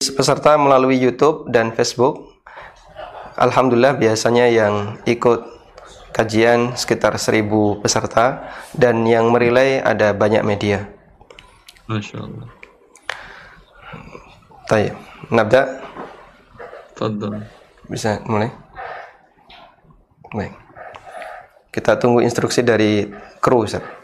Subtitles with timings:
[0.00, 2.40] peserta melalui YouTube dan Facebook.
[3.36, 5.44] Alhamdulillah biasanya yang ikut
[6.16, 7.44] kajian sekitar 1000
[7.84, 10.88] peserta dan yang merilai ada banyak media.
[11.84, 12.48] Masya Allah.
[14.72, 14.96] Tayyip.
[15.28, 15.62] Nabda.
[16.96, 17.44] Fadal.
[17.84, 18.48] Bisa mulai?
[20.32, 20.56] Baik.
[21.76, 23.04] Kita tunggu instruksi dari
[23.44, 23.99] kru, Ustaz.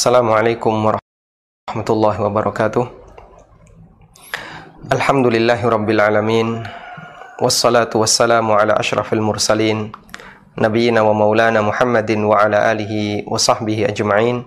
[0.00, 2.88] Assalamualaikum warahmatullahi wabarakatuh
[4.96, 6.64] Alhamdulillahi rabbil alamin
[7.36, 9.92] Wassalatu wassalamu ala ashrafil mursalin
[10.56, 14.40] Nabiina wa maulana Muhammadin wa ala alihi wa sahbihi ajma'in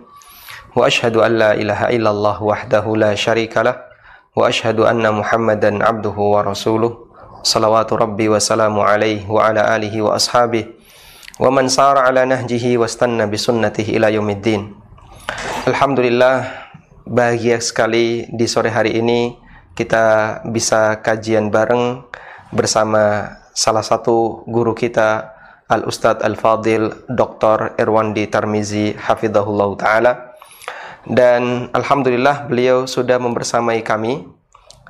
[0.74, 3.78] Wa ashhadu an la ilaha illallah wahdahu la sharika lah
[4.34, 7.14] Wa ashhadu anna Muhammadan abduhu wa rasuluh
[7.46, 10.82] Salawatu rabbi wa salamu alaihi wa ala alihi wa ashabihi
[11.46, 14.82] man sara ala nahjihi wa stanna bisunnatihi ila yaumiddin
[15.64, 16.68] Alhamdulillah
[17.08, 19.32] bahagia sekali di sore hari ini
[19.80, 22.04] kita bisa kajian bareng
[22.52, 25.32] bersama salah satu guru kita
[25.72, 27.80] Al Ustadz Al Fadil Dr.
[27.80, 30.36] Erwandi Tarmizi Hafidahullah Ta'ala
[31.08, 34.20] dan Alhamdulillah beliau sudah membersamai kami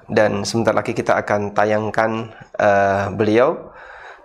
[0.09, 3.69] dan sebentar lagi kita akan tayangkan uh, beliau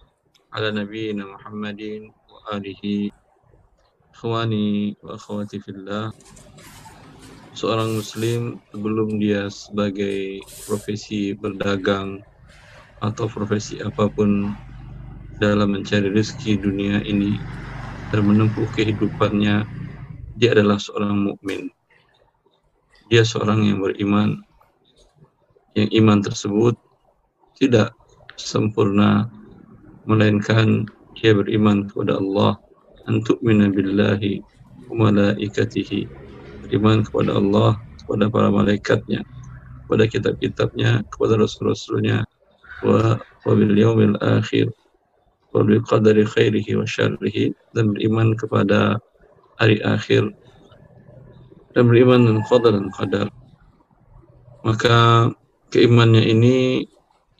[0.51, 3.11] ala nabiyyina Muhammadin wa alihi
[4.11, 6.11] ikhwani wa akhwati fillah.
[7.53, 12.19] Seorang muslim sebelum dia sebagai profesi berdagang
[13.03, 14.55] atau profesi apa pun
[15.41, 17.37] dalam mencari rezeki dunia ini
[18.13, 19.65] dan menempuh kehidupannya
[20.37, 21.69] dia adalah seorang mukmin.
[23.09, 24.41] Dia seorang yang beriman.
[25.73, 26.75] Yang iman tersebut
[27.57, 27.93] tidak
[28.37, 29.29] sempurna
[30.05, 30.85] melainkan
[31.17, 32.57] dia beriman kepada Allah.
[33.09, 34.39] Untuk billahi
[34.89, 36.07] wa malaikatihi.
[36.65, 39.23] Beriman kepada Allah kepada para malaikatnya
[39.87, 42.27] kepada kitab-kitabnya kepada rasul-rasulnya
[42.83, 43.15] wa
[43.47, 44.71] wabil yaumil akhir
[45.53, 46.73] khairihi
[47.77, 48.97] dan beriman kepada
[49.61, 50.33] hari akhir.
[51.73, 53.27] Dan beriman dengan qadar dan qadar.
[54.61, 55.29] Maka
[55.73, 56.85] keimannya ini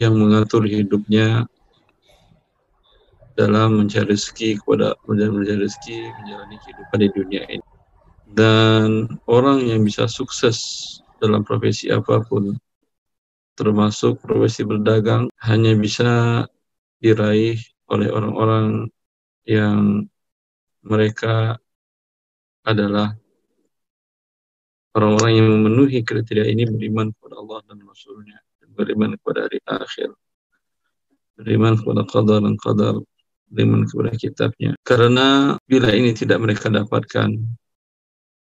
[0.02, 1.46] yang mengatur hidupnya
[3.34, 7.68] dalam mencari rezeki kepada mencari rezeki menjalani kehidupan di dunia ini.
[8.34, 10.58] Dan orang yang bisa sukses
[11.22, 12.58] dalam profesi apa pun
[13.54, 16.44] termasuk profesi berdagang hanya bisa
[16.98, 18.88] diraih oleh orang-orang
[19.44, 20.08] yang
[20.84, 21.60] mereka
[22.64, 23.12] adalah
[24.96, 30.10] orang-orang yang memenuhi kriteria ini beriman kepada Allah dan Rasulnya dan beriman kepada hari akhir.
[31.34, 32.96] Beriman kepada qadar dan qadar
[33.50, 34.72] beriman kepada kitabnya.
[34.86, 37.30] Karena bila ini tidak mereka dapatkan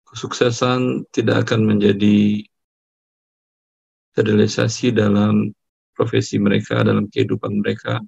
[0.06, 2.46] kesuksesan tidak akan menjadi
[4.16, 5.52] terrealisasi dalam
[5.92, 8.00] profesi mereka, dalam kehidupan mereka,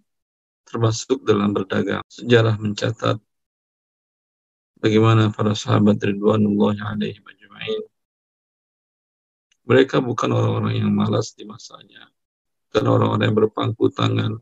[0.69, 2.05] termasuk dalam berdagang.
[2.13, 3.17] Sejarah mencatat
[4.79, 7.83] bagaimana para sahabat Ridwanullah alaihi majma'in
[9.69, 12.09] mereka bukan orang-orang yang malas di masanya,
[12.73, 14.41] bukan orang-orang yang berpangku tangan,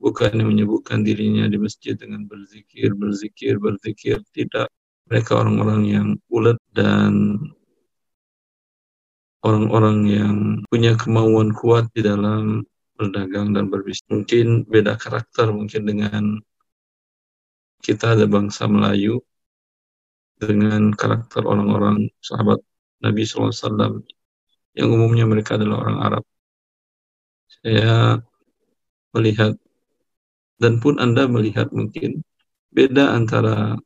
[0.00, 4.24] bukan yang menyebutkan dirinya di masjid dengan berzikir, berzikir, berzikir.
[4.32, 4.68] Tidak.
[5.12, 7.36] Mereka orang-orang yang ulet dan
[9.44, 10.36] orang-orang yang
[10.72, 12.64] punya kemauan kuat di dalam
[12.98, 14.06] berdagang dan berbisnis.
[14.10, 16.24] Mungkin beda karakter mungkin dengan
[17.84, 19.20] kita ada bangsa Melayu
[20.40, 22.58] dengan karakter orang-orang sahabat
[23.04, 24.02] Nabi SAW
[24.74, 26.24] yang umumnya mereka adalah orang Arab.
[27.46, 28.18] Saya
[29.14, 29.54] melihat
[30.58, 32.24] dan pun Anda melihat mungkin
[32.74, 33.78] beda antara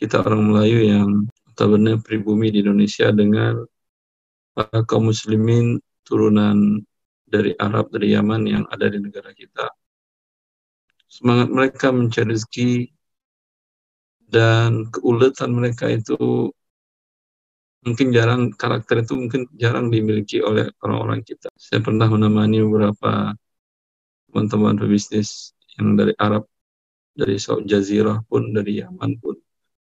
[0.00, 1.08] kita orang Melayu yang
[1.44, 3.60] notabene pribumi di Indonesia dengan
[4.56, 5.76] para kaum muslimin
[6.08, 6.80] turunan
[7.30, 9.70] dari Arab, dari Yaman yang ada di negara kita.
[11.06, 12.70] Semangat mereka mencari rezeki
[14.30, 16.50] dan keuletan mereka itu
[17.82, 21.48] mungkin jarang karakter itu mungkin jarang dimiliki oleh orang-orang kita.
[21.56, 23.34] Saya pernah menemani beberapa
[24.30, 26.46] teman-teman pebisnis yang dari Arab,
[27.16, 29.34] dari Saudi Jazirah pun, dari Yaman pun.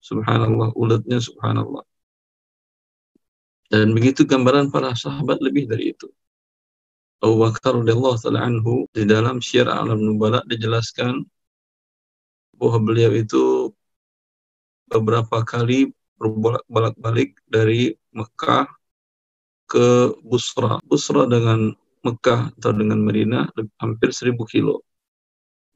[0.03, 1.85] Subhanallah, uletnya subhanallah.
[3.71, 6.11] Dan begitu gambaran para sahabat lebih dari itu.
[7.23, 11.23] Abu Bakar radhiyallahu taala anhu di dalam Syiar Alam Nubala dijelaskan
[12.59, 13.71] bahwa beliau itu
[14.91, 15.87] beberapa kali
[16.19, 18.67] berbolak-balik dari Mekah
[19.71, 20.83] ke Busra.
[20.83, 21.71] Busra dengan
[22.03, 23.47] Mekah atau dengan Medina
[23.79, 24.83] hampir seribu kilo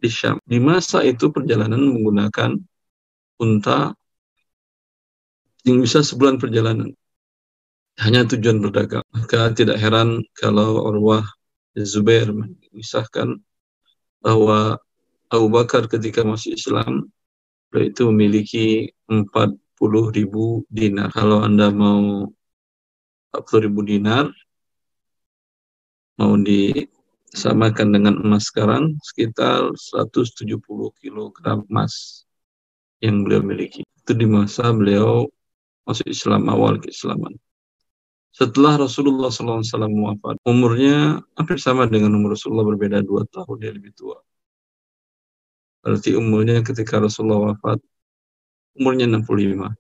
[0.03, 0.43] di Syam.
[0.43, 2.59] Di masa itu perjalanan menggunakan
[3.39, 3.95] unta
[5.63, 6.91] yang bisa sebulan perjalanan.
[8.03, 9.07] Hanya tujuan berdagang.
[9.15, 11.36] Maka tidak heran kalau Urwah
[11.85, 13.37] Zubair mengisahkan
[14.23, 14.81] bahwa
[15.29, 17.11] Abu Bakar ketika masuk Islam
[17.75, 21.13] itu memiliki empat puluh ribu dinar.
[21.13, 22.31] Kalau Anda mau
[23.29, 24.25] 40 ribu dinar,
[26.17, 31.37] mau disamakan dengan emas sekarang, sekitar 170 kg
[31.69, 32.25] emas
[33.03, 33.85] yang beliau miliki.
[33.85, 35.29] Itu di masa beliau
[35.85, 37.37] masuk Islam awal keislaman.
[38.37, 43.97] Setelah Rasulullah SAW wafat, umurnya hampir sama dengan umur Rasulullah berbeda dua tahun, dia lebih
[43.97, 44.21] tua.
[45.81, 47.81] Berarti umurnya ketika Rasulullah wafat,
[48.77, 49.73] umurnya 65.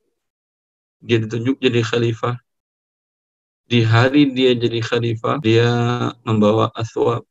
[1.05, 2.41] Dia ditunjuk jadi khalifah.
[3.69, 5.69] Di hari dia jadi khalifah, dia
[6.25, 7.21] membawa aswab,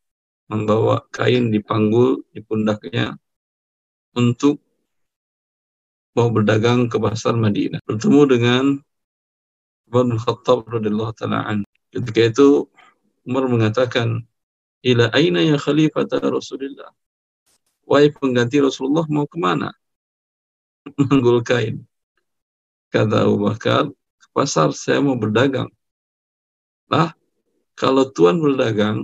[0.46, 3.18] membawa kain dipanggul di pundaknya
[4.14, 4.62] untuk
[6.14, 7.82] mau berdagang ke pasar Madinah.
[7.82, 8.64] Bertemu dengan
[9.86, 11.62] Umar bin Khattab radhiyallahu taala
[11.94, 12.66] Ketika itu
[13.22, 14.26] Umar mengatakan,
[14.82, 16.90] "Ila aina ya khalifah Rasulullah?"
[17.86, 19.70] Wahai pengganti Rasulullah mau ke mana?
[21.10, 21.86] menggul kain.
[22.90, 25.70] Kata Abu Bakar, ke pasar saya mau berdagang.
[26.90, 27.14] Lah,
[27.74, 29.02] kalau Tuhan berdagang,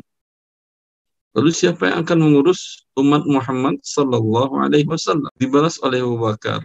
[1.35, 5.31] lalu siapa yang akan mengurus umat Muhammad Sallallahu Alaihi Wasallam?
[5.39, 6.63] Dibalas oleh Abu Bakar.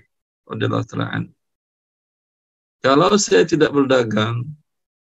[2.81, 4.45] Kalau saya tidak berdagang,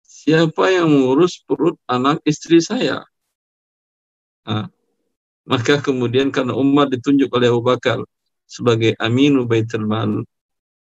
[0.01, 3.04] siapa yang mengurus perut anak istri saya?
[4.47, 4.71] Nah,
[5.44, 8.00] maka kemudian karena umat ditunjuk oleh Abu Bakar
[8.47, 10.23] sebagai Aminu Baitul Mal,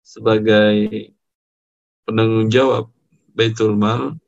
[0.05, 1.11] sebagai
[2.05, 2.90] penanggung jawab
[3.33, 4.19] Baitul Mal,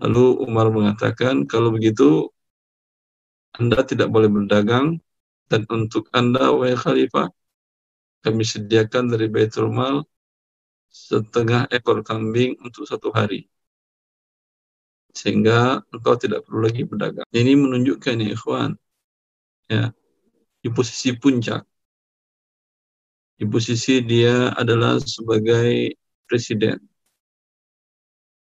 [0.00, 2.30] lalu Umar mengatakan, kalau begitu
[3.58, 5.02] Anda tidak boleh berdagang,
[5.50, 7.28] dan untuk Anda, wahai Khalifah,
[8.22, 10.06] kami sediakan dari Baitul Mal
[10.88, 13.46] setengah ekor kambing untuk satu hari.
[15.12, 17.26] Sehingga engkau tidak perlu lagi berdagang.
[17.32, 18.70] Ini menunjukkan ya ikhwan,
[19.68, 19.90] ya,
[20.62, 21.64] di posisi puncak
[23.38, 25.94] di posisi dia adalah sebagai
[26.26, 26.82] presiden.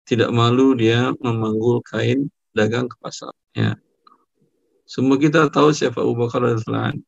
[0.03, 3.31] Tidak malu dia memanggul kain dagang ke pasar.
[3.55, 3.79] Ya.
[4.83, 6.99] Semua kita tahu siapa Abu Bakar radhiyallahu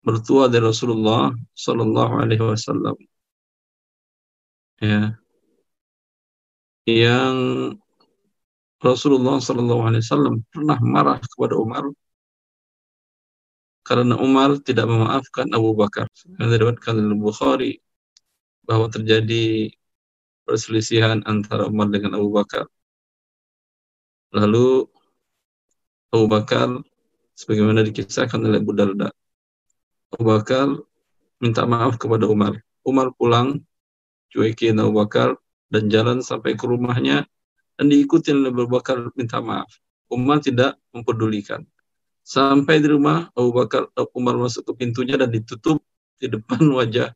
[0.00, 2.96] mertua dari Rasulullah Sallallahu Alaihi Wasallam.
[4.82, 5.14] Ya.
[6.90, 7.38] Yang
[8.82, 11.86] Rasulullah Sallallahu Alaihi Wasallam pernah marah kepada Umar
[13.86, 16.10] karena Umar tidak memaafkan Abu Bakar.
[16.38, 17.72] Yang diriwayatkan oleh Bukhari
[18.66, 19.70] bahwa terjadi
[20.42, 22.66] perselisihan antara Umar dengan Abu Bakar.
[24.34, 24.90] Lalu
[26.10, 26.68] Abu Bakar
[27.38, 29.14] sebagaimana dikisahkan oleh Abu Darda.
[30.10, 30.66] Abu Bakar
[31.38, 32.58] minta maaf kepada Umar.
[32.82, 33.62] Umar pulang
[34.32, 35.36] cuekin Abu Bakar
[35.68, 37.28] dan jalan sampai ke rumahnya
[37.76, 39.68] dan diikuti oleh Abu Bakar minta maaf.
[40.12, 41.64] Umar tidak mempedulikan.
[42.24, 45.80] Sampai di rumah Abu Bakar Umar masuk ke pintunya dan ditutup
[46.16, 47.12] di depan wajah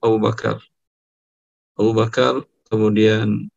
[0.00, 0.60] Abu Bakar.
[1.76, 3.48] Abu Bakar kemudian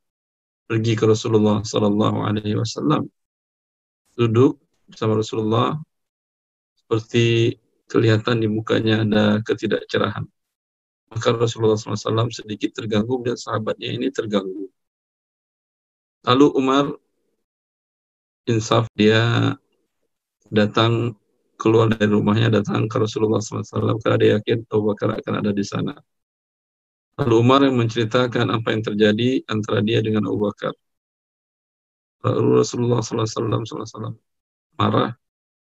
[0.65, 3.05] pergi ke Rasulullah Sallallahu Alaihi Wasallam,
[4.17, 4.57] duduk
[4.89, 5.77] bersama Rasulullah
[6.73, 10.25] seperti kelihatan di mukanya ada ketidakcerahan.
[11.15, 14.67] Maka Rasulullah SAW sedikit terganggu dan sahabatnya ini terganggu.
[16.27, 16.85] Lalu Umar
[18.51, 19.55] insaf dia
[20.51, 21.15] datang
[21.55, 25.63] keluar dari rumahnya datang ke Rasulullah SAW karena dia yakin Abu Bakar akan ada di
[25.63, 25.95] sana.
[27.15, 30.75] Lalu Umar yang menceritakan apa yang terjadi antara dia dengan Abu Bakar.
[32.27, 34.19] Lalu Rasulullah SAW
[34.75, 35.15] marah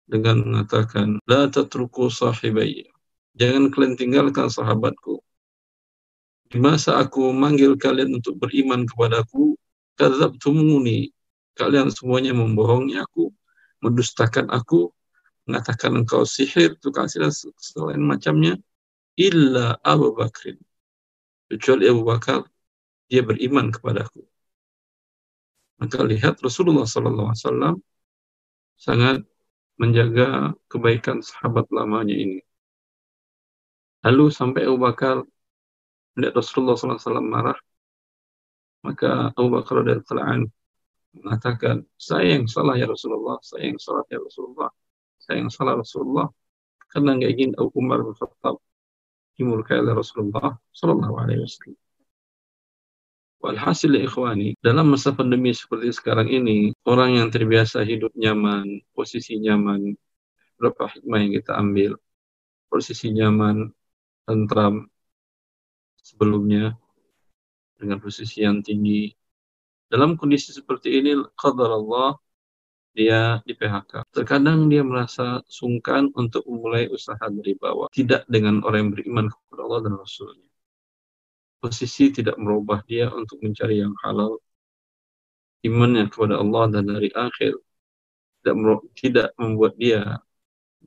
[0.04, 2.92] dengan mengatakan, La tatruku sahibayya.
[3.38, 5.22] Jangan kalian tinggalkan sahabatku.
[6.50, 9.54] Di masa aku memanggil kalian untuk beriman kepadaku,
[10.42, 11.14] tumuni.
[11.54, 13.30] Kalian semuanya membohongi aku,
[13.78, 14.90] mendustakan aku,
[15.46, 18.58] mengatakan engkau sihir, tukang sihir, selain macamnya,
[19.14, 20.58] illa Abu Bakrin.
[21.46, 22.42] Kecuali Abu Bakar,
[23.06, 24.26] dia beriman kepadaku.
[25.78, 27.78] Maka lihat Rasulullah SAW
[28.74, 29.22] sangat
[29.78, 32.42] menjaga kebaikan sahabat lamanya ini.
[34.02, 35.24] Lalu sampai Abu Bakar
[36.20, 37.56] melihat Rasulullah SAW marah,
[38.84, 40.52] maka Abu Bakar radhiyallahu
[41.16, 44.68] mengatakan, saya yang salah ya Rasulullah, saya yang salah ya Rasulullah,
[45.16, 46.28] saya yang salah Rasulullah,
[46.92, 48.60] karena nggak ingin Abu Umar bin Khattab
[49.40, 51.80] dimurkai oleh Rasulullah Sallallahu Alaihi Wasallam.
[53.40, 59.96] Walhasil ikhwani, dalam masa pandemi seperti sekarang ini, orang yang terbiasa hidup nyaman, posisi nyaman,
[60.60, 61.96] berapa hikmah yang kita ambil,
[62.68, 63.72] posisi nyaman,
[64.28, 64.89] tentram
[66.00, 66.74] sebelumnya,
[67.76, 69.12] dengan posisi yang tinggi.
[69.90, 72.16] Dalam kondisi seperti ini, qadar Allah,
[72.96, 74.10] dia di PHK.
[74.10, 77.86] Terkadang dia merasa sungkan untuk memulai usaha dari bawah.
[77.90, 80.50] Tidak dengan orang yang beriman kepada Allah dan Rasulnya
[81.60, 84.40] posisi tidak merubah dia untuk mencari yang halal
[85.60, 87.52] imannya kepada Allah dan dari akhir
[88.40, 90.16] tidak tidak membuat dia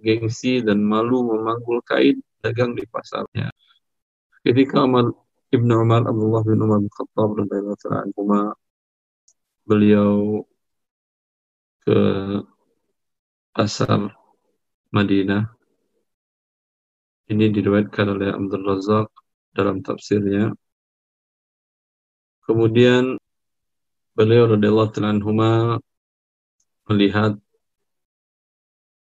[0.02, 3.54] gengsi dan malu memanggul kain dagang di pasarnya
[4.44, 5.06] ketika Umar
[5.56, 7.30] Ibn Umar Abdullah bin Umar bin Khattab
[9.64, 10.44] beliau
[11.84, 12.00] ke
[13.56, 14.12] pasar
[14.96, 15.44] Madinah
[17.32, 19.08] ini diriwayatkan oleh Abdul Razak
[19.56, 20.52] dalam tafsirnya
[22.44, 23.16] Kemudian
[24.20, 25.32] beliau radhiyallahu anhu
[26.92, 27.40] melihat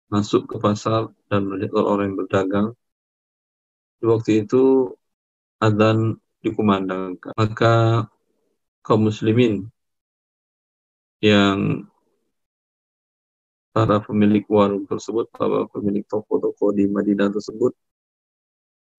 [0.06, 2.68] masuk ke pasar dan melihat orang yang berdagang.
[3.98, 4.94] Di waktu itu
[5.64, 7.32] adzan dikumandangkan.
[7.38, 7.72] Maka
[8.84, 9.70] kaum muslimin
[11.22, 11.86] yang
[13.74, 17.72] para pemilik warung tersebut, para pemilik toko-toko di Madinah tersebut,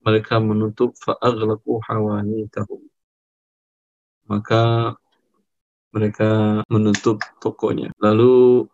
[0.05, 2.81] mereka menutup fa'aghlaqu hawanitahum
[4.27, 4.93] maka
[5.93, 7.93] mereka menutup tokonya.
[8.01, 8.65] Lalu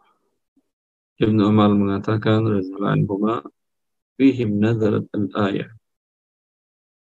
[1.19, 3.15] Ibnu Umar mengatakan radhiyallahu anhu
[4.15, 5.67] fihim nazarat al-ayah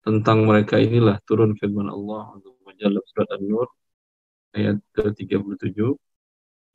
[0.06, 3.68] tentang mereka inilah turun firman Allah untuk menjalab surat An-Nur
[4.56, 5.98] ayat ke-37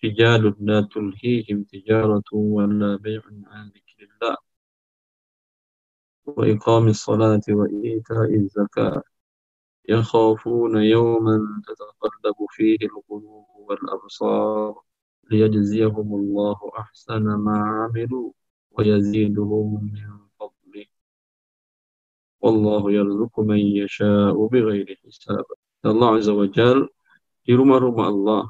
[0.02, 4.36] Rijalun la tulhihim tijaratu wa la bay'un an dzikrillah
[6.26, 9.00] wa iqamis salati wa ita'iz zakah
[9.88, 14.82] يخافون يوما تتقلب فيه القلوب والأبصار
[15.30, 18.32] ليجزيهم الله أحسن ما عملوا
[18.70, 20.25] ويزيدهم من فضله
[22.43, 23.39] Wallahu yarzuqu.
[25.87, 26.89] Allah Azza wa Jal
[27.45, 28.43] di rumah-rumah Allah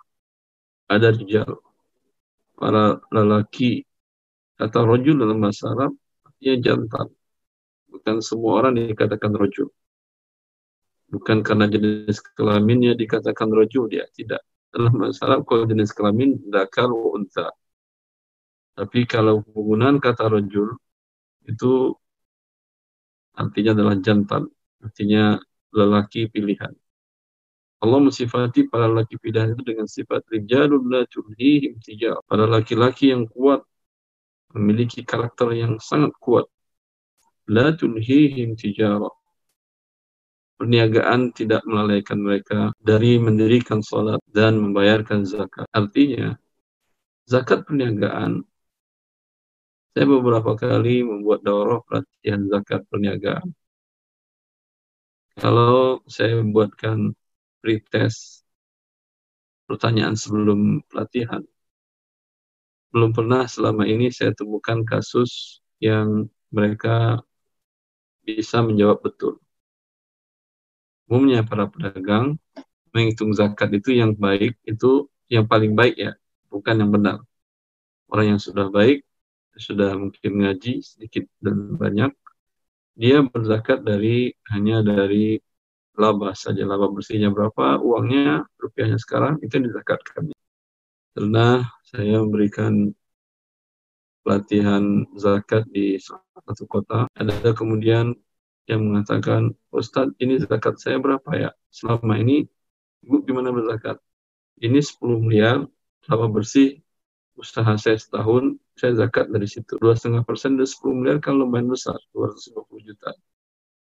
[0.89, 1.60] ada rijal
[2.58, 3.86] para lelaki
[4.58, 5.94] kata rojul dalam bahasa Arab
[6.25, 7.08] artinya jantan.
[7.88, 9.70] Bukan semua orang dikatakan rojul.
[11.08, 14.44] Bukan karena jenis kelaminnya dikatakan rojul dia tidak.
[14.74, 17.53] Dalam bahasa Arab kalau jenis kelamin dakar wa unta
[18.77, 20.77] tapi kalau penggunaan kata rojul
[21.50, 21.98] itu
[23.38, 24.44] artinya adalah jantan
[24.82, 25.38] artinya
[25.74, 26.74] lelaki pilihan.
[27.77, 33.29] Allah mensifati para lelaki pilihan itu dengan sifat rijalul la tulhihim tijar para laki-laki yang
[33.29, 33.62] kuat
[34.58, 36.50] memiliki karakter yang sangat kuat.
[37.46, 39.13] La tulhihim tijarah
[40.58, 45.70] perniagaan tidak melalaikan mereka dari mendirikan sholat dan membayarkan zakat.
[45.70, 46.34] Artinya,
[47.29, 48.41] zakat perniagaan,
[49.98, 53.50] saya beberapa kali membuat daurah pelatihan zakat perniagaan.
[55.34, 57.18] Kalau saya membuatkan
[57.66, 58.46] pretest
[59.66, 61.42] pertanyaan sebelum pelatihan.
[62.94, 67.25] Belum pernah selama ini saya temukan kasus yang mereka
[68.22, 69.42] bisa menjawab betul.
[71.10, 72.38] Umumnya para pedagang
[72.94, 76.13] menghitung zakat itu yang baik, itu yang paling baik ya,
[76.54, 77.18] bukan yang benar.
[78.13, 79.07] Orang yang sudah baik,
[79.60, 82.12] sudah mungkin ngaji sedikit dan banyak,
[82.98, 85.38] dia berzakat dari hanya dari
[85.98, 90.30] laba saja, laba bersihnya berapa, uangnya, rupiahnya sekarang, itu dizakatkan.
[91.18, 92.94] Karena saya memberikan
[94.22, 98.14] pelatihan zakat di satu kota, ada kemudian
[98.70, 101.50] yang mengatakan, Ustadz ini zakat saya berapa ya?
[101.74, 102.46] Selama ini,
[103.06, 103.98] Ibu gimana berzakat?
[104.58, 105.64] Ini 10 miliar,
[106.10, 106.82] laba bersih,
[107.38, 109.77] usaha saya setahun, saya zakat dari situ.
[109.77, 113.13] Dua setengah persen dari 10 miliar kan lumayan besar, 250 juta.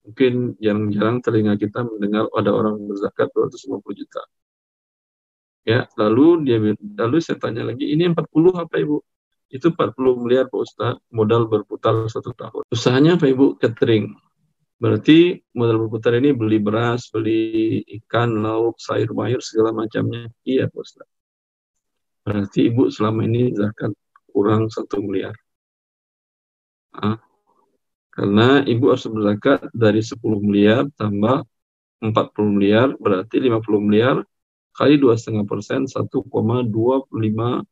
[0.07, 4.23] Mungkin jarang-jarang telinga kita mendengar ada orang berzakat 250 juta.
[5.69, 6.57] Ya, lalu dia
[6.97, 8.97] lalu saya tanya lagi, ini 40 apa Ibu?
[9.51, 12.63] Itu 40 miliar Pak Ustaz, modal berputar satu tahun.
[12.71, 13.61] Usahanya apa Ibu?
[13.61, 14.15] Catering.
[14.81, 20.33] Berarti modal berputar ini beli beras, beli ikan, lauk, sayur mayur, segala macamnya.
[20.47, 21.09] Iya Pak Ustaz.
[22.25, 23.93] Berarti Ibu selama ini zakat
[24.31, 25.35] kurang satu miliar.
[26.91, 27.19] Ah,
[28.15, 31.47] karena ibu harus berzakat dari 10 miliar tambah
[32.03, 34.17] 40 miliar berarti 50 miliar
[34.75, 37.63] kali dua setengah persen 1,25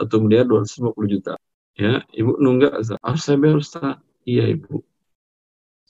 [0.00, 1.34] 1 miliar 250 juta.
[1.76, 4.00] Ya, ibu nunggak ah, saya Ustaz.
[4.24, 4.80] Iya ibu.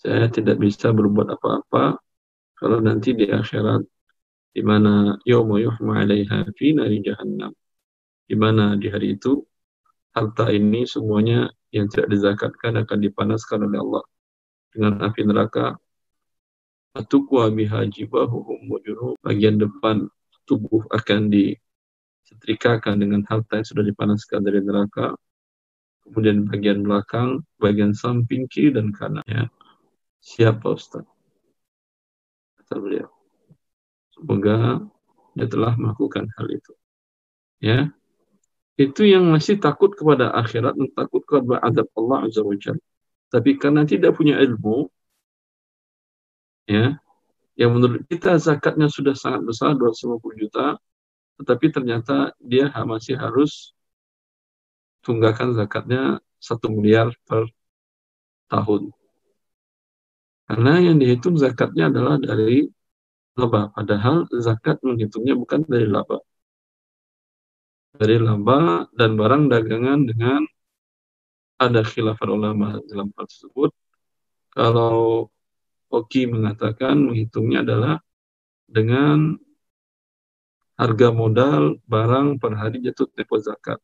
[0.03, 2.01] Saya tidak bisa berbuat apa-apa
[2.59, 3.83] kalau nanti di akhirat
[4.53, 7.53] di mana yaumu yuhma 'alaiha fi nari jahannam.
[8.33, 9.45] Di mana di hari itu
[10.17, 14.05] harta ini semuanya yang tidak dizakatkan akan dipanaskan oleh Allah
[14.73, 15.77] dengan api neraka.
[16.97, 20.09] Atukwa biha jibahuhum wujuhu bagian depan
[20.49, 25.13] tubuh akan disetrikakan dengan harta yang sudah dipanaskan dari neraka.
[26.09, 29.45] Kemudian bagian belakang bagian samping kiri dan kanan ya.
[30.25, 31.05] Siapa Ustaz?
[32.57, 33.13] Kata beliau.
[34.17, 34.81] Semoga
[35.37, 36.73] dia telah melakukan hal itu
[37.63, 37.95] ya
[38.81, 42.57] itu yang masih takut kepada akhirat dan takut kepada adab Allah Azza wa.
[43.33, 44.89] Tapi karena tidak punya ilmu,
[46.69, 46.97] ya,
[47.57, 50.67] yang menurut kita zakatnya sudah sangat besar, 250 juta,
[51.41, 53.73] tetapi ternyata dia masih harus
[55.05, 57.49] tunggakan zakatnya satu miliar per
[58.53, 58.93] tahun.
[60.49, 62.69] Karena yang dihitung zakatnya adalah dari
[63.37, 66.21] laba, padahal zakat menghitungnya bukan dari laba
[67.93, 70.41] dari laba dan barang dagangan dengan
[71.61, 73.71] ada khilafat ulama dalam hal tersebut.
[74.53, 75.29] Kalau
[75.93, 78.01] Oki mengatakan menghitungnya adalah
[78.65, 79.37] dengan
[80.81, 83.79] harga modal barang per hari jatuh tempo zakat.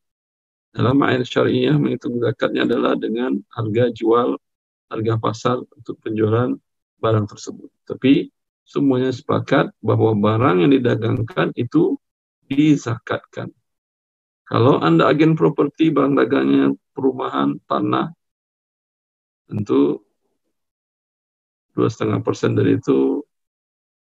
[0.73, 4.41] Dalam ayat syariah menghitung zakatnya adalah dengan harga jual,
[4.89, 6.57] harga pasar untuk penjualan
[7.01, 7.71] barang tersebut.
[7.85, 8.33] Tapi
[8.65, 11.97] semuanya sepakat bahwa barang yang didagangkan itu
[12.49, 13.53] dizakatkan.
[14.49, 18.17] Kalau Anda agen properti, barang dagangnya perumahan, tanah,
[19.45, 20.01] tentu
[21.77, 23.21] dua setengah persen dari itu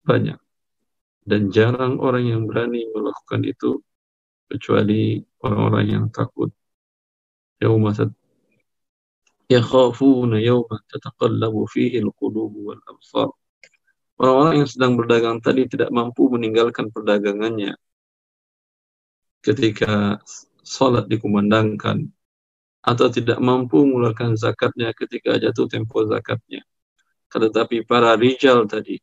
[0.07, 0.39] banyak.
[1.27, 3.83] Dan jarang orang yang berani melakukan itu,
[4.47, 6.55] kecuali orang-orang yang takut.
[14.17, 17.75] Orang-orang yang sedang berdagang tadi tidak mampu meninggalkan perdagangannya
[19.47, 20.19] ketika
[20.67, 22.11] sholat dikumandangkan
[22.83, 26.67] atau tidak mampu mengeluarkan zakatnya ketika jatuh tempo zakatnya.
[27.31, 28.99] Tetapi para rijal tadi,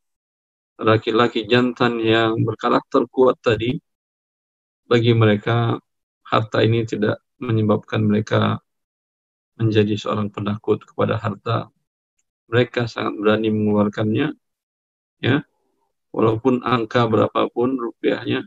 [0.80, 3.76] laki-laki jantan yang berkarakter kuat tadi,
[4.84, 5.80] bagi mereka
[6.24, 8.60] harta ini tidak menyebabkan mereka
[9.60, 11.68] menjadi seorang penakut kepada harta.
[12.50, 14.28] Mereka sangat berani mengeluarkannya,
[15.24, 15.36] ya,
[16.12, 18.44] walaupun angka berapapun rupiahnya,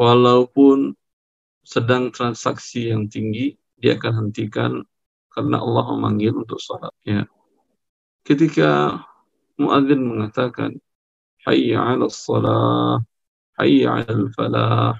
[0.00, 0.96] walaupun
[1.60, 4.80] sedang transaksi yang tinggi, dia akan hentikan
[5.28, 6.92] karena Allah memanggil untuk sholat.
[7.04, 7.28] Ya.
[8.24, 8.96] Ketika
[9.60, 10.80] muadzin mengatakan,
[11.44, 13.04] Hayya ala salah,
[13.60, 14.96] Hayya ala falah,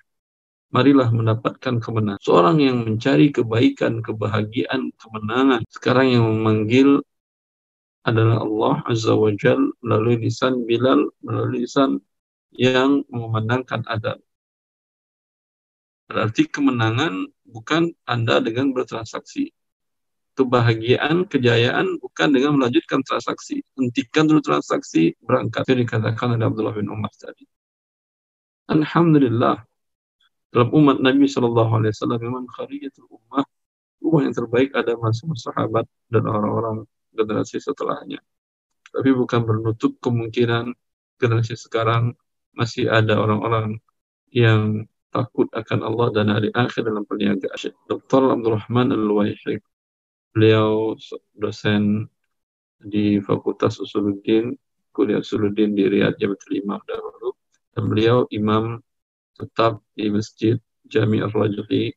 [0.68, 2.20] marilah mendapatkan kemenangan.
[2.20, 5.64] Seorang yang mencari kebaikan, kebahagiaan, kemenangan.
[5.72, 7.00] Sekarang yang memanggil
[8.04, 12.00] adalah Allah Azza wa Jal melalui lisan Bilal, melalui lisan
[12.54, 14.20] yang memandangkan adab.
[16.10, 19.54] Berarti kemenangan bukan Anda dengan bertransaksi.
[20.34, 23.62] Kebahagiaan, kejayaan bukan dengan melanjutkan transaksi.
[23.78, 25.70] Hentikan dulu transaksi, berangkat.
[25.70, 27.46] Itu dikatakan oleh Abdullah bin Umar tadi.
[28.66, 29.62] Alhamdulillah
[30.50, 33.46] dalam umat Nabi Shallallahu Alaihi Wasallam memang kharijatul ummah
[34.02, 36.82] ummah yang terbaik ada masuk sahabat dan orang-orang
[37.14, 38.18] generasi setelahnya.
[38.90, 40.74] Tapi bukan menutup kemungkinan
[41.22, 42.18] generasi sekarang
[42.50, 43.78] masih ada orang-orang
[44.34, 47.74] yang takut akan Allah dan hari akhir dalam perniagaan.
[47.90, 48.22] Dr.
[48.30, 49.62] Abdul Rahman Al-Waihiq,
[50.34, 50.94] beliau
[51.34, 52.06] dosen
[52.80, 54.54] di Fakultas Usuluddin,
[54.94, 57.34] kuliah Usuluddin di Riyadh Jamatul Imam dahulu.
[57.70, 58.82] Dan beliau imam
[59.38, 60.56] tetap di Masjid
[60.90, 61.94] Jami Ar-Rajhi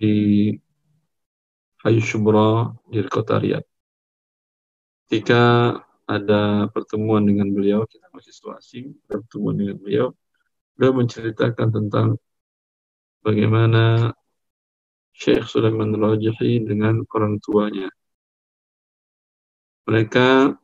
[0.00, 0.14] di
[1.84, 3.68] Hayu Shubra di kota Riyadh.
[5.08, 5.74] Ketika
[6.06, 10.06] ada pertemuan dengan beliau, kita masih asing, pertemuan dengan beliau,
[10.74, 12.18] beliau menceritakan tentang
[13.24, 14.12] bagaimana
[15.16, 17.88] Syekh Sulaiman Rajhi dengan orang tuanya.
[19.84, 20.56] Mereka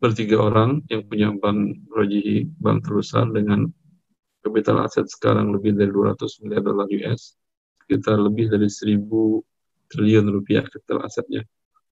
[0.00, 3.68] bertiga orang yang punya bank Rajhi, bank terbesar dengan
[4.42, 7.38] Capital aset sekarang lebih dari 200 miliar dolar US,
[7.78, 8.98] sekitar lebih dari 1000
[9.86, 11.46] triliun rupiah capital asetnya.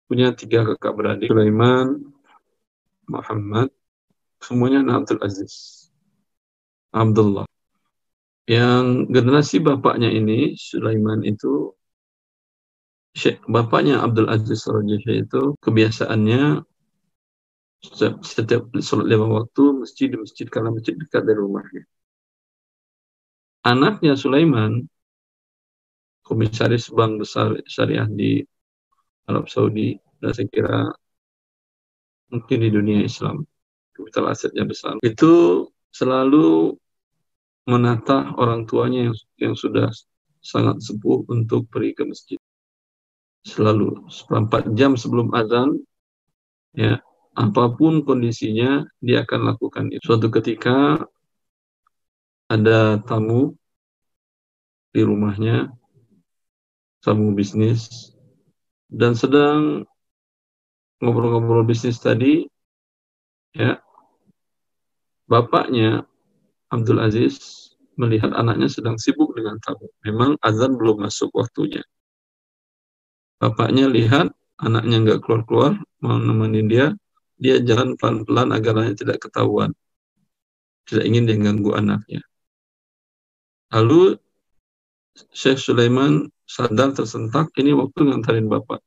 [0.09, 2.01] Punya tiga kakak beradik, Sulaiman,
[3.05, 3.69] Muhammad,
[4.41, 5.85] semuanya Abdul Aziz.
[6.89, 7.48] Abdullah.
[8.49, 11.69] Yang generasi bapaknya ini, Sulaiman itu,
[13.45, 16.65] bapaknya Abdul Aziz Rajahi itu kebiasaannya
[17.85, 21.85] setiap, setiap sholat lima waktu masjid di masjid karena masjid dekat dari rumahnya.
[23.69, 24.81] Anaknya Sulaiman,
[26.25, 28.41] komisaris bank besar syariah di
[29.29, 30.89] Arab Saudi, dan saya kira
[32.33, 33.45] mungkin di dunia Islam,
[33.93, 36.73] kapital asetnya besar, itu selalu
[37.69, 39.93] menata orang tuanya yang, yang sudah
[40.41, 42.39] sangat sepuh untuk pergi ke masjid.
[43.45, 45.77] Selalu seperempat jam sebelum azan,
[46.73, 46.97] ya
[47.37, 50.01] apa pun kondisinya dia akan lakukan itu.
[50.01, 50.99] Suatu ketika
[52.49, 53.53] ada tamu
[54.89, 55.69] di rumahnya,
[57.05, 58.11] tamu bisnis,
[58.89, 59.85] dan sedang
[60.99, 62.49] ngobrol-ngobrol bisnis tadi,
[63.53, 63.77] ya,
[65.29, 66.08] bapaknya
[66.69, 69.89] Abdul Aziz melihat anaknya sedang sibuk dengan tamu.
[70.05, 71.83] Memang azan belum masuk waktunya.
[73.41, 76.87] Bapaknya lihat anaknya nggak keluar-keluar, mau nemenin dia,
[77.39, 79.71] dia jalan pelan-pelan agar anaknya tidak ketahuan.
[80.87, 82.23] Tidak ingin dia ganggu anaknya.
[83.71, 84.17] Lalu
[85.35, 88.81] Syekh Sulaiman sadar tersentak, ini waktu ngantarin bapak.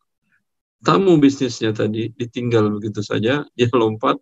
[0.83, 4.19] Tamu bisnisnya tadi ditinggal begitu saja, dia lompat,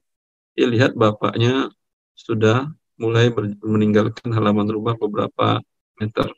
[0.52, 1.72] dia lihat bapaknya
[2.12, 2.68] sudah
[3.00, 3.32] mulai
[3.64, 5.58] meninggalkan halaman rumah beberapa
[5.96, 6.28] meter.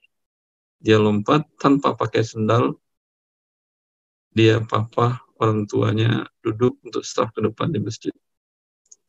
[0.78, 2.78] Dia lompat tanpa pakai sendal,
[4.30, 8.14] dia papa orang tuanya duduk untuk staf ke depan di masjid.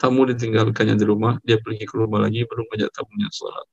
[0.02, 3.68] Tamu ditinggalkannya di rumah, dia pergi ke rumah lagi, baru ngajak tamunya sholat.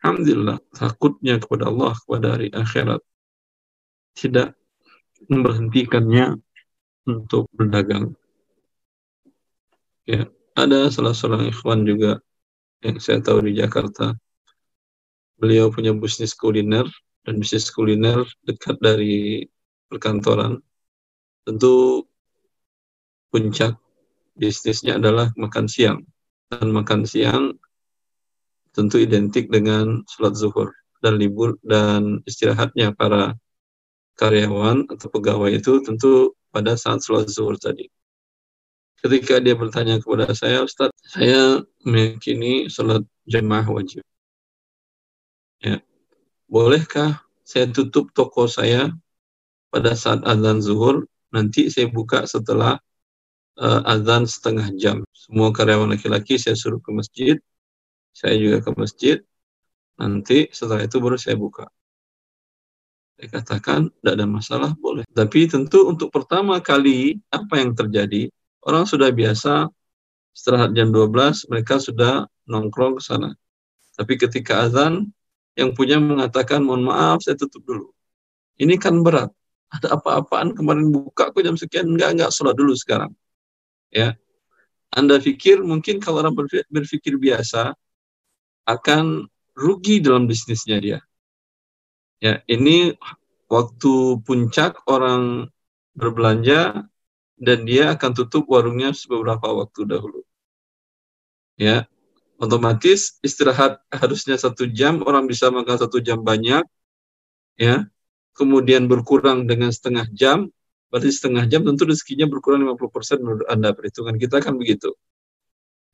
[0.00, 3.00] Alhamdulillah, takutnya kepada Allah, kepada hari akhirat,
[4.16, 4.56] tidak
[5.28, 6.40] memberhentikannya
[7.08, 8.16] untuk berdagang.
[10.04, 12.20] Ya, ada salah seorang ikhwan juga
[12.84, 14.12] yang saya tahu di Jakarta.
[15.40, 16.84] Beliau punya bisnis kuliner
[17.24, 19.48] dan bisnis kuliner dekat dari
[19.88, 20.60] perkantoran.
[21.48, 22.04] Tentu
[23.32, 23.80] puncak
[24.36, 26.04] bisnisnya adalah makan siang.
[26.52, 27.56] Dan makan siang
[28.76, 30.68] tentu identik dengan sholat zuhur
[31.00, 33.32] dan libur dan istirahatnya para
[34.20, 37.88] karyawan atau pegawai itu tentu pada saat sholat zuhur tadi.
[39.04, 44.00] Ketika dia bertanya kepada saya, Ustaz, saya meyakini sholat jemaah wajib.
[45.60, 45.84] Ya.
[46.48, 48.88] Bolehkah saya tutup toko saya
[49.68, 52.80] pada saat azan zuhur, nanti saya buka setelah
[53.60, 55.04] uh, azan setengah jam.
[55.12, 57.36] Semua karyawan laki-laki saya suruh ke masjid,
[58.16, 59.20] saya juga ke masjid,
[60.00, 61.68] nanti setelah itu baru saya buka.
[63.20, 65.04] Saya katakan, tidak ada masalah, boleh.
[65.12, 68.32] Tapi tentu untuk pertama kali, apa yang terjadi,
[68.64, 69.68] orang sudah biasa,
[70.34, 73.32] setelah jam 12, mereka sudah nongkrong ke sana.
[73.94, 75.14] Tapi ketika azan,
[75.54, 77.94] yang punya mengatakan, mohon maaf, saya tutup dulu.
[78.58, 79.30] Ini kan berat.
[79.70, 83.14] Ada apa-apaan kemarin buka kok jam sekian, enggak, enggak, sholat dulu sekarang.
[83.94, 84.18] Ya,
[84.90, 86.34] anda pikir mungkin kalau orang
[86.70, 87.74] berpikir biasa,
[88.66, 90.98] akan rugi dalam bisnisnya dia.
[92.22, 92.94] Ya, ini
[93.50, 95.50] waktu puncak orang
[95.94, 96.86] berbelanja
[97.38, 100.22] dan dia akan tutup warungnya beberapa waktu dahulu.
[101.54, 101.86] Ya,
[102.38, 106.62] otomatis istirahat harusnya satu jam, orang bisa makan satu jam banyak,
[107.58, 107.86] ya,
[108.34, 110.50] kemudian berkurang dengan setengah jam,
[110.90, 114.94] berarti setengah jam tentu rezekinya berkurang 50% menurut Anda, perhitungan kita kan begitu.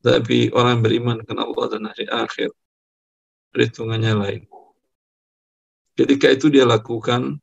[0.01, 2.49] Tapi orang yang beriman dengan Allah dan hari akhir,
[3.53, 4.41] perhitungannya lain.
[5.93, 7.37] Ketika itu dia lakukan,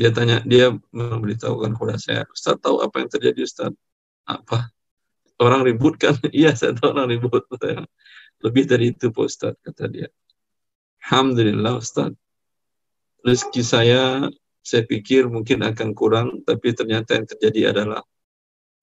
[0.00, 3.68] dia tanya, dia memberitahukan kepada saya, Ustaz tahu apa yang terjadi Ustaz?
[4.24, 4.72] Apa?
[5.36, 6.16] Orang ribut kan?
[6.32, 7.44] iya, saya tahu orang ribut.
[8.44, 10.08] Lebih dari itu Pak Ustaz, kata dia.
[11.04, 12.16] Alhamdulillah Ustaz.
[13.20, 14.32] Rezeki saya,
[14.64, 18.00] saya pikir mungkin akan kurang, tapi ternyata yang terjadi adalah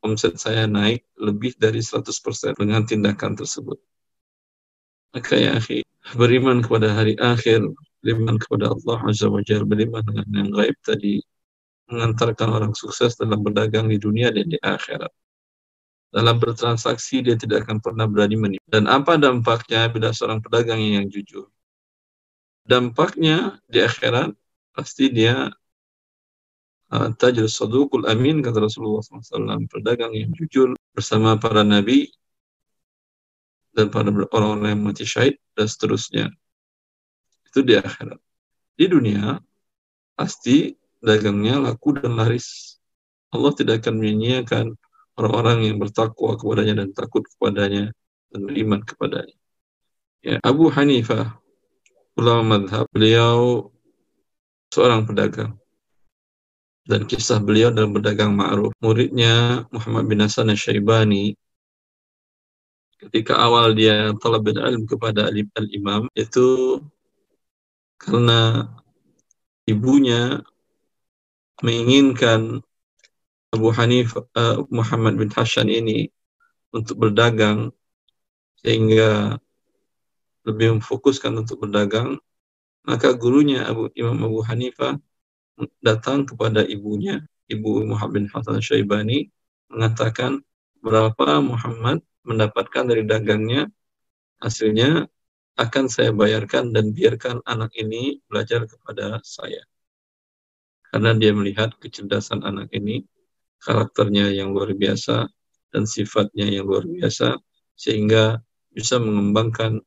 [0.06, 3.82] omset saya naik lebih dari 100% dengan tindakan tersebut.
[5.18, 5.82] Maka ya akhi,
[6.14, 7.66] beriman kepada hari akhir,
[8.02, 11.22] beriman kepada Allah Azza wa Jalla, beriman dengan yang gaib tadi,
[11.88, 15.12] mengantarkan orang sukses dalam berdagang di dunia dan di akhirat.
[16.08, 18.64] Dalam bertransaksi dia tidak akan pernah berani menipu.
[18.68, 21.52] Dan apa dampaknya bila seorang pedagang yang jujur?
[22.64, 24.36] Dampaknya di akhirat
[24.76, 25.52] pasti dia
[26.92, 32.12] uh, tajir sadukul amin kata Rasulullah SAW pedagang yang jujur bersama para nabi
[33.76, 36.26] dan pada orang-orang yang mati syahid dan seterusnya.
[37.48, 38.20] Itu di akhirat.
[38.78, 39.40] Di dunia,
[40.14, 42.78] pasti dagangnya laku dan laris.
[43.32, 44.66] Allah tidak akan menyanyiakan
[45.18, 47.92] orang-orang yang bertakwa kepadanya dan takut kepadanya
[48.32, 49.36] dan beriman kepadanya.
[50.22, 51.40] Ya, Abu Hanifah,
[52.20, 53.72] ulama madhab, beliau
[54.74, 55.56] seorang pedagang.
[56.88, 58.72] Dan kisah beliau dalam berdagang ma'ruf.
[58.80, 61.36] Muridnya Muhammad bin Hasan al-Syaibani
[62.98, 66.80] ketika awal dia talab ilm kepada al-imam itu
[67.98, 68.70] karena
[69.66, 70.42] ibunya
[71.62, 72.62] menginginkan
[73.50, 76.14] Abu Hanif uh, Muhammad bin Hashan ini
[76.70, 77.74] untuk berdagang
[78.62, 79.42] sehingga
[80.46, 82.22] lebih memfokuskan untuk berdagang
[82.88, 84.96] maka gurunya Abu Imam Abu Hanifah
[85.82, 89.28] datang kepada ibunya Ibu Muhammad bin Hasan Syaibani
[89.72, 90.44] mengatakan
[90.80, 93.72] berapa Muhammad mendapatkan dari dagangnya,
[94.44, 95.08] hasilnya
[95.58, 99.66] akan saya bayarkan dan biarkan anak ini belajar kepada saya.
[100.88, 103.04] Karena dia melihat kecerdasan anak ini,
[103.60, 105.28] karakternya yang luar biasa,
[105.74, 107.42] dan sifatnya yang luar biasa,
[107.74, 108.40] sehingga
[108.72, 109.82] bisa mengembangkan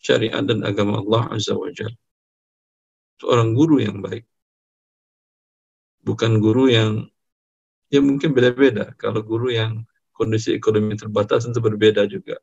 [0.00, 1.92] syariat dan agama Allah Azza wa Jal.
[3.20, 4.24] Seorang guru yang baik.
[6.02, 7.04] Bukan guru yang,
[7.92, 8.96] ya mungkin beda-beda.
[8.96, 9.84] Kalau guru yang
[10.16, 12.40] kondisi ekonomi terbatas tentu berbeda juga.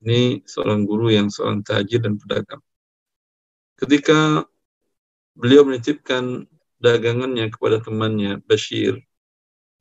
[0.00, 2.64] Ini seorang guru yang seorang tajir dan pedagang.
[3.76, 4.48] Ketika
[5.36, 6.48] beliau menitipkan
[6.80, 9.04] dagangannya kepada temannya Bashir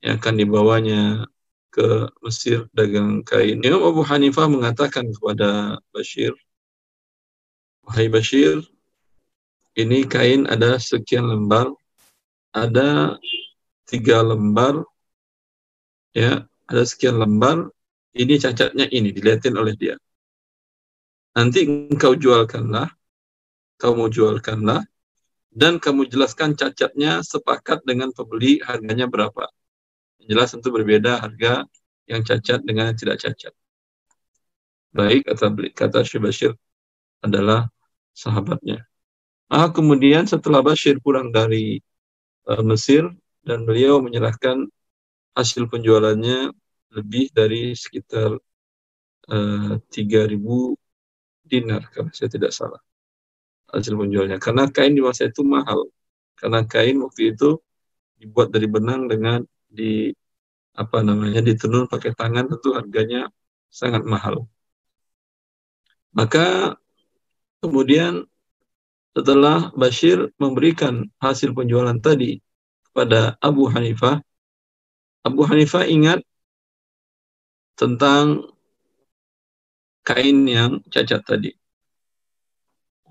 [0.04, 1.28] yang akan dibawanya
[1.72, 3.62] ke Mesir dagang kain.
[3.64, 6.36] Imam Abu Hanifah mengatakan kepada Bashir,
[7.86, 8.66] Wahai Bashir,
[9.78, 11.72] ini kain ada sekian lembar,
[12.52, 13.16] ada
[13.88, 14.84] tiga lembar,
[16.12, 17.70] ya ada sekian lembar,
[18.18, 19.96] ini cacatnya ini, dilihatin oleh dia.
[21.38, 22.90] Nanti engkau jualkanlah,
[23.78, 24.82] kau mau jualkanlah,
[25.54, 29.50] dan kamu jelaskan cacatnya sepakat dengan pembeli harganya berapa.
[30.22, 31.66] Jelas tentu berbeda harga
[32.06, 33.54] yang cacat dengan yang tidak cacat.
[34.90, 36.58] Baik, kata kata Syibashir
[37.22, 37.70] adalah
[38.14, 38.90] sahabatnya.
[39.50, 41.82] Ah, kemudian setelah Bashir pulang dari
[42.46, 43.10] uh, Mesir
[43.42, 44.70] dan beliau menyerahkan
[45.34, 46.54] hasil penjualannya
[46.94, 48.38] lebih dari sekitar
[49.30, 50.78] uh, eh, 3.000
[51.52, 52.82] dinar kalau saya tidak salah.
[53.70, 55.90] Hasil penjualnya karena kain di masa itu mahal.
[56.40, 57.60] Karena kain waktu itu
[58.22, 60.14] dibuat dari benang dengan di
[60.78, 63.28] apa namanya ditenun pakai tangan tentu harganya
[63.70, 64.48] sangat mahal.
[66.16, 66.78] Maka
[67.62, 68.26] kemudian
[69.14, 72.40] setelah Bashir memberikan hasil penjualan tadi
[72.90, 74.24] kepada Abu Hanifah
[75.28, 76.24] Abu Hanifah ingat
[77.76, 78.48] tentang
[80.10, 81.54] kain yang cacat tadi.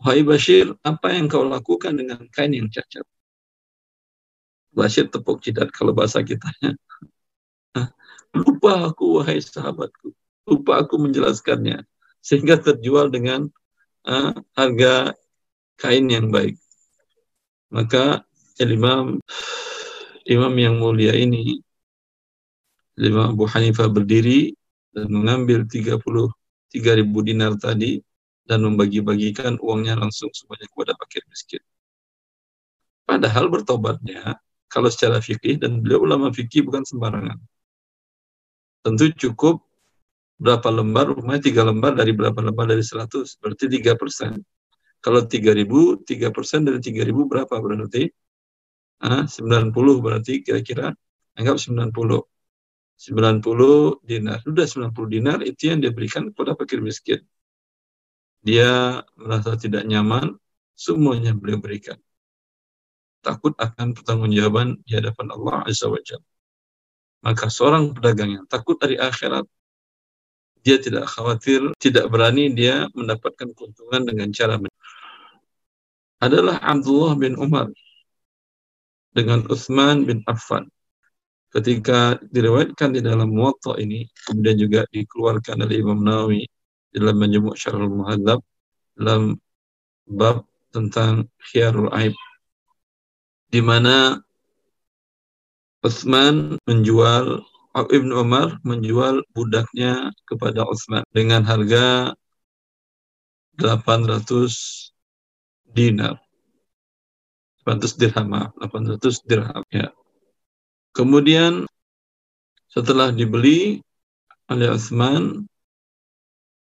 [0.02, 3.06] Wahai Bashir, apa yang kau lakukan dengan kain yang cacat?
[4.74, 6.74] Bashir tepuk jidat kalau bahasa kitanya.
[8.34, 10.10] Lupa aku, wahai sahabatku.
[10.46, 11.86] Lupa aku menjelaskannya.
[12.18, 13.46] Sehingga terjual dengan
[14.06, 15.14] uh, harga
[15.78, 16.58] kain yang baik.
[17.70, 18.26] Maka
[18.58, 19.22] imam
[20.26, 21.62] imam yang mulia ini
[22.98, 24.50] Imam Abu Hanifah berdiri
[24.90, 26.02] dan mengambil 30
[26.72, 28.00] 3000 dinar tadi
[28.48, 31.62] dan membagi-bagikan uangnya langsung semuanya kepada fakir miskin.
[33.04, 34.36] Padahal bertobatnya
[34.68, 37.40] kalau secara fikih dan beliau ulama fikih bukan sembarangan.
[38.84, 39.64] Tentu cukup
[40.38, 44.38] berapa lembar, rumahnya tiga lembar dari berapa lembar dari 100, berarti tiga persen.
[44.98, 48.10] Kalau 3000, 3 persen dari 3000 berapa berarti?
[48.98, 50.90] Ah, 90 berarti kira-kira
[51.38, 52.26] anggap 90.
[52.98, 54.42] 90 dinar.
[54.42, 57.22] Sudah 90 dinar itu yang diberikan kepada fakir miskin.
[58.38, 60.38] dia merasa tidak nyaman,
[60.78, 61.98] semuanya beliau berikan.
[63.18, 66.24] Takut akan pertanggungjawaban di hadapan Allah Azza wa Jalla.
[67.18, 69.42] Maka seorang pedagang yang takut dari akhirat,
[70.62, 74.54] dia tidak khawatir, tidak berani dia mendapatkan keuntungan dengan cara
[76.18, 77.70] adalah Abdullah bin Umar
[79.14, 80.66] dengan Uthman bin Affan.
[81.48, 86.44] Ketika diriwayatkan di dalam Muwatta ini, kemudian juga dikeluarkan oleh Imam Nawawi
[86.92, 88.40] dalam Majmu' Syarhul Muhadzab
[88.98, 89.40] dalam
[90.04, 92.12] bab tentang khiyarul aib
[93.48, 94.20] di mana
[95.80, 97.40] Utsman menjual
[97.78, 102.10] Ibnu Umar menjual budaknya kepada Utsman dengan harga
[103.54, 104.90] 800
[105.70, 106.18] dinar.
[107.62, 109.92] 800 dirham 800 dirham ya
[110.98, 111.62] kemudian
[112.66, 113.78] setelah dibeli
[114.50, 115.46] oleh Utsman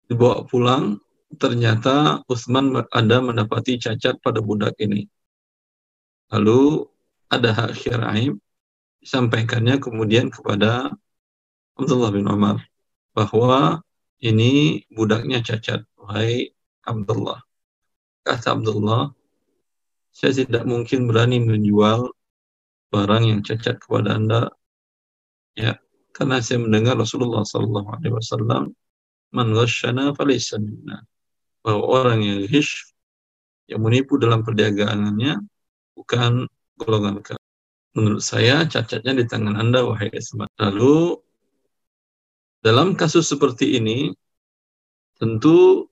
[0.06, 1.02] dibawa pulang
[1.42, 5.10] ternyata Utsman ada mendapati cacat pada budak ini
[6.30, 6.86] lalu
[7.34, 8.30] ada hak syar'i
[9.02, 10.94] disampaikannya kemudian kepada
[11.74, 12.62] Abdullah bin Umar
[13.18, 13.82] bahwa
[14.22, 15.86] ini budaknya cacat.
[15.98, 16.50] Wahai
[16.82, 17.42] Abdullah.
[18.26, 19.14] Kata Abdullah,
[20.10, 22.17] saya tidak mungkin berani menjual
[22.92, 24.42] barang yang cacat kepada Anda.
[25.58, 25.82] Ya,
[26.14, 28.74] karena saya mendengar Rasulullah sallallahu alaihi wasallam
[29.34, 30.14] man ghashana.
[31.66, 32.96] Bahwa orang yang ghish
[33.68, 35.44] yang menipu dalam perdagangannya
[35.98, 36.48] bukan
[36.80, 37.44] golongan kami.
[37.98, 40.48] Menurut saya cacatnya di tangan Anda wahai Ismat.
[40.62, 41.18] Lalu
[42.62, 44.14] dalam kasus seperti ini
[45.18, 45.90] tentu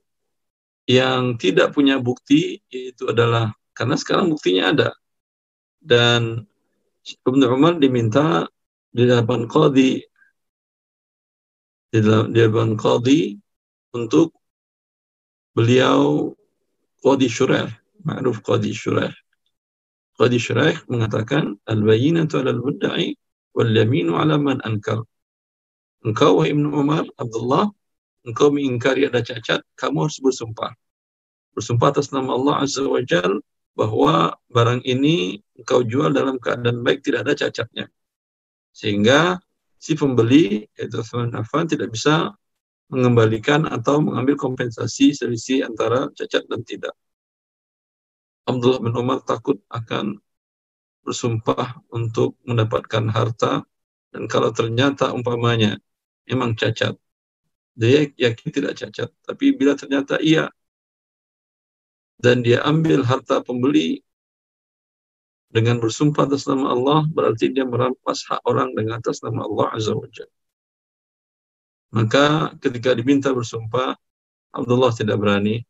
[0.85, 4.89] yang tidak punya bukti itu adalah karena sekarang buktinya ada
[5.81, 6.45] dan
[7.05, 8.49] Ibnu Umar diminta
[8.89, 10.01] di hadapan qadi
[11.93, 13.37] di hadapan qadi
[13.93, 14.33] untuk
[15.53, 16.33] beliau
[17.05, 17.69] qadi syurah
[18.01, 19.13] ma'ruf qadi syurah
[20.15, 23.19] Qadi Syuraih mengatakan al-bayyinatu 'ala al-mudda'i
[23.51, 25.03] wal yaminu 'ala man ankar.
[26.07, 27.67] Engkau wahai Ibnu Umar, Abdullah,
[28.23, 30.71] engkau mengingkari ada cacat, kamu harus bersumpah.
[31.51, 33.43] Bersumpah atas nama Allah Azza wa Jal
[33.75, 37.85] bahwa barang ini engkau jual dalam keadaan baik tidak ada cacatnya.
[38.71, 39.39] Sehingga
[39.75, 42.33] si pembeli yaitu Affan tidak bisa
[42.87, 46.95] mengembalikan atau mengambil kompensasi selisih antara cacat dan tidak.
[48.45, 50.21] Abdullah bin Umar takut akan
[51.05, 53.61] bersumpah untuk mendapatkan harta
[54.09, 55.77] dan kalau ternyata umpamanya
[56.25, 56.97] memang cacat
[57.77, 60.49] dia yakin tidak cacat tapi bila ternyata iya
[62.19, 64.01] dan dia ambil harta pembeli
[65.51, 69.95] dengan bersumpah atas nama Allah berarti dia merampas hak orang dengan atas nama Allah Azza
[69.95, 70.07] wa
[71.95, 73.95] Maka ketika diminta bersumpah
[74.51, 75.63] Abdullah tidak berani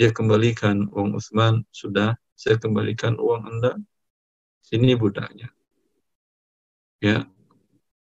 [0.00, 3.76] dia kembalikan uang Utsman, sudah saya kembalikan uang Anda,
[4.64, 5.52] sini budaknya.
[7.04, 7.28] Ya.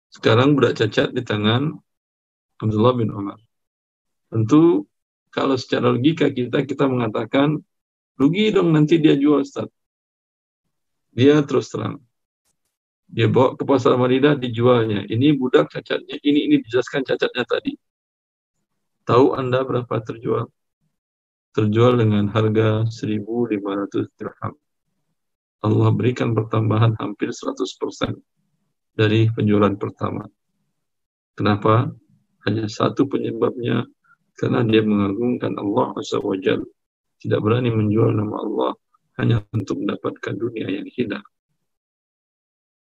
[0.08, 1.75] Sekarang budak cacat di tangan
[2.63, 3.36] Abdullah bin Umar.
[4.32, 4.88] Tentu
[5.29, 7.61] kalau secara logika kita kita mengatakan
[8.17, 9.69] rugi dong nanti dia jual Ustaz.
[11.13, 12.01] Dia terus terang.
[13.09, 15.01] Dia bawa ke pasar Madinah dijualnya.
[15.09, 17.73] Ini budak cacatnya, ini ini dijelaskan cacatnya tadi.
[19.09, 20.45] Tahu Anda berapa terjual?
[21.53, 24.53] terjual dengan harga 1.500 dirham.
[25.59, 28.15] Allah berikan pertambahan hampir 100%
[28.95, 30.29] dari penjualan pertama.
[31.35, 31.91] Kenapa?
[32.47, 33.83] Hanya satu penyebabnya,
[34.39, 36.63] karena dia mengagungkan Allah Azza wa Jal.
[37.19, 38.71] Tidak berani menjual nama Allah
[39.19, 41.19] hanya untuk mendapatkan dunia yang hina.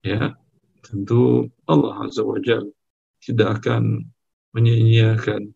[0.03, 0.35] Ya,
[0.83, 2.75] tentu Allah Azza wa Jal
[3.23, 4.11] tidak akan
[4.51, 5.55] menyia-nyiakan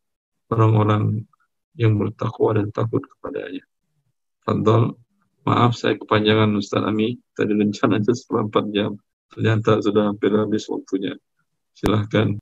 [0.54, 1.26] orang-orang
[1.74, 3.66] yang bertakwa dan takut kepadanya.
[4.42, 4.96] Fadol,
[5.44, 8.90] maaf saya kepanjangan Ustaz Ami, tadi rencana setelah 4 jam,
[9.30, 11.14] ternyata sudah hampir habis waktunya.
[11.76, 12.38] Silahkan.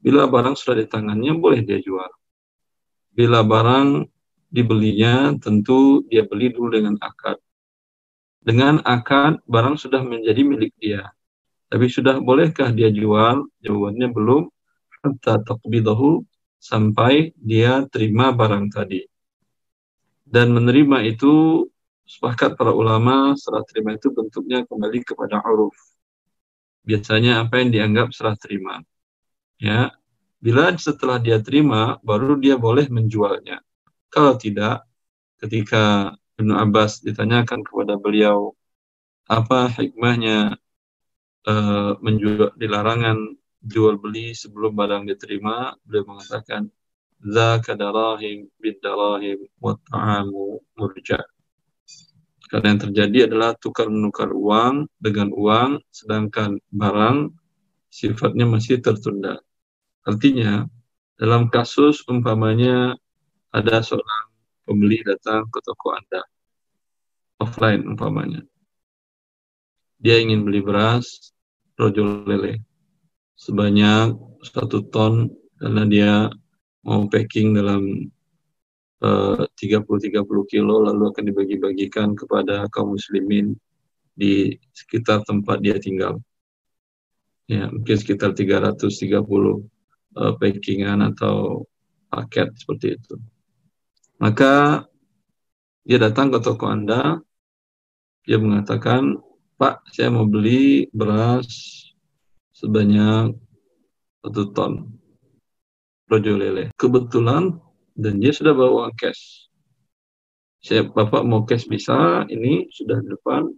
[0.00, 2.10] Bila barang sudah di tangannya boleh dia jual.
[3.14, 4.06] Bila barang
[4.50, 7.38] dibelinya tentu dia beli dulu dengan akad.
[8.42, 11.10] Dengan akad barang sudah menjadi milik dia.
[11.70, 13.46] Tapi sudah bolehkah dia jual?
[13.62, 14.50] Jawabannya belum.
[15.02, 16.26] Hatta taqbidahu
[16.58, 19.06] sampai dia terima barang tadi.
[20.26, 21.66] Dan menerima itu
[22.10, 25.78] sepakat para ulama serah terima itu bentuknya kembali kepada uruf.
[26.82, 28.82] Biasanya apa yang dianggap serah terima.
[29.62, 29.94] Ya.
[30.40, 33.60] Bila setelah dia terima baru dia boleh menjualnya.
[34.08, 34.88] Kalau tidak
[35.38, 38.56] ketika Ibnu Abbas ditanyakan kepada beliau
[39.28, 40.56] apa hikmahnya
[41.46, 46.72] uh, menjual dilarangan jual beli sebelum barang diterima, beliau mengatakan
[47.20, 51.20] zaka darahim bidarahim wa ta'amu murja.
[52.50, 57.30] Karena yang terjadi adalah tukar menukar uang dengan uang sedangkan barang
[57.86, 59.38] sifatnya masih tertunda.
[60.02, 60.66] Artinya
[61.14, 62.98] dalam kasus umpamanya
[63.54, 64.34] ada seorang
[64.66, 66.26] pembeli datang ke toko Anda
[67.38, 68.42] offline umpamanya.
[70.02, 71.30] Dia ingin beli beras
[71.78, 72.66] rojol lele
[73.38, 76.12] sebanyak satu ton karena dia
[76.84, 78.08] mau packing dalam
[79.00, 83.56] 30-30 kilo lalu akan dibagi-bagikan kepada kaum muslimin
[84.12, 86.20] di sekitar tempat dia tinggal.
[87.48, 88.86] Ya, mungkin sekitar 330
[89.24, 91.64] uh, packingan atau
[92.12, 93.16] paket seperti itu.
[94.20, 94.84] Maka
[95.82, 97.18] dia datang ke toko Anda,
[98.28, 99.16] dia mengatakan,
[99.56, 101.48] Pak, saya mau beli beras
[102.52, 103.32] sebanyak
[104.20, 104.72] satu ton
[106.12, 106.68] rojo lele.
[106.76, 107.56] Kebetulan
[108.00, 109.52] dan dia sudah bawa cash.
[110.60, 113.48] Saya bapak mau cash bisa, ini sudah di depan.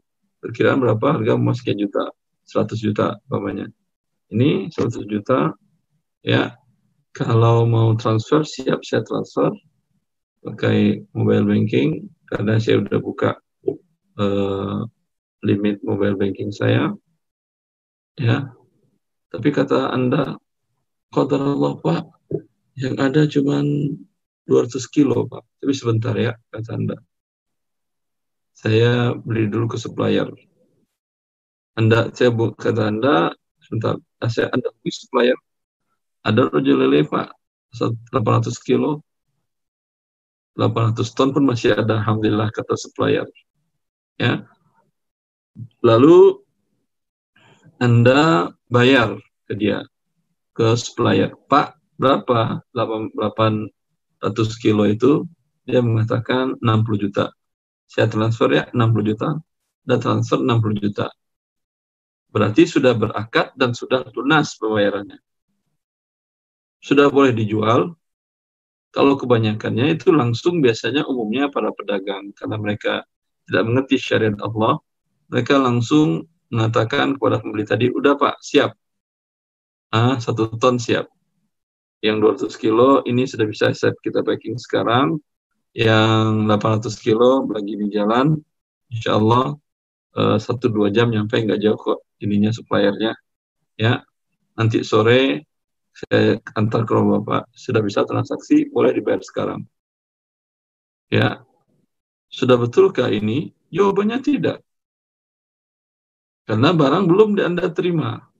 [0.43, 2.11] Perkiraan berapa harga emas sekian juta,
[2.51, 3.70] 100 juta umpamanya.
[4.34, 5.55] Ini 100 juta,
[6.26, 6.59] ya.
[7.12, 9.53] Kalau mau transfer siap saya transfer
[10.40, 13.36] pakai mobile banking karena saya sudah buka
[14.16, 14.80] uh,
[15.45, 16.88] limit mobile banking saya,
[18.16, 18.57] ya
[19.32, 20.36] tapi kata Anda,
[21.09, 22.05] Qadar Allah Pak,
[22.76, 23.64] yang ada cuma
[24.49, 25.43] 200 kilo Pak.
[25.62, 26.97] Tapi sebentar ya, kata Anda.
[28.53, 30.28] Saya beli dulu ke supplier.
[31.78, 33.32] Anda, saya bu, kata Anda,
[33.64, 33.97] sebentar,
[34.28, 35.38] saya Anda beli supplier.
[36.22, 37.32] Ada rojo lele Pak,
[38.12, 39.03] 800 kilo.
[40.55, 43.24] 800 ton pun masih ada, Alhamdulillah, kata supplier.
[44.20, 44.45] Ya.
[45.80, 46.43] Lalu
[47.82, 49.18] anda bayar
[49.51, 49.82] ke dia,
[50.55, 51.34] ke supplier.
[51.51, 52.62] Pak, berapa
[54.22, 55.26] 800 kilo itu?
[55.66, 57.34] Dia mengatakan 60 juta.
[57.90, 59.28] Saya transfer ya 60 juta.
[59.82, 61.10] Dan transfer 60 juta.
[62.30, 65.18] Berarti sudah berakad dan sudah lunas pembayarannya.
[66.78, 67.92] Sudah boleh dijual.
[68.92, 72.30] Kalau kebanyakannya itu langsung biasanya umumnya para pedagang.
[72.32, 73.02] Karena mereka
[73.50, 74.78] tidak mengerti syariat Allah.
[75.28, 78.76] Mereka langsung mengatakan kepada pembeli tadi, udah Pak, siap.
[79.92, 81.08] Ah, satu ton siap.
[82.03, 82.16] Yang
[82.50, 85.22] 200 kilo ini sudah bisa set kita packing sekarang.
[85.72, 88.36] Yang 800 kilo lagi di jalan,
[88.92, 89.57] insya Allah
[90.18, 93.14] eh, satu dua jam nyampe nggak jauh kok ininya suppliernya.
[93.78, 94.05] Ya,
[94.59, 95.46] nanti sore
[95.92, 97.42] saya antar ke rumah Bapak.
[97.55, 99.64] Sudah bisa transaksi, boleh dibayar sekarang.
[101.12, 101.44] Ya,
[102.32, 103.53] sudah betulkah ini?
[103.68, 104.64] Jawabannya tidak.
[106.48, 108.31] Karena barang belum Anda terima.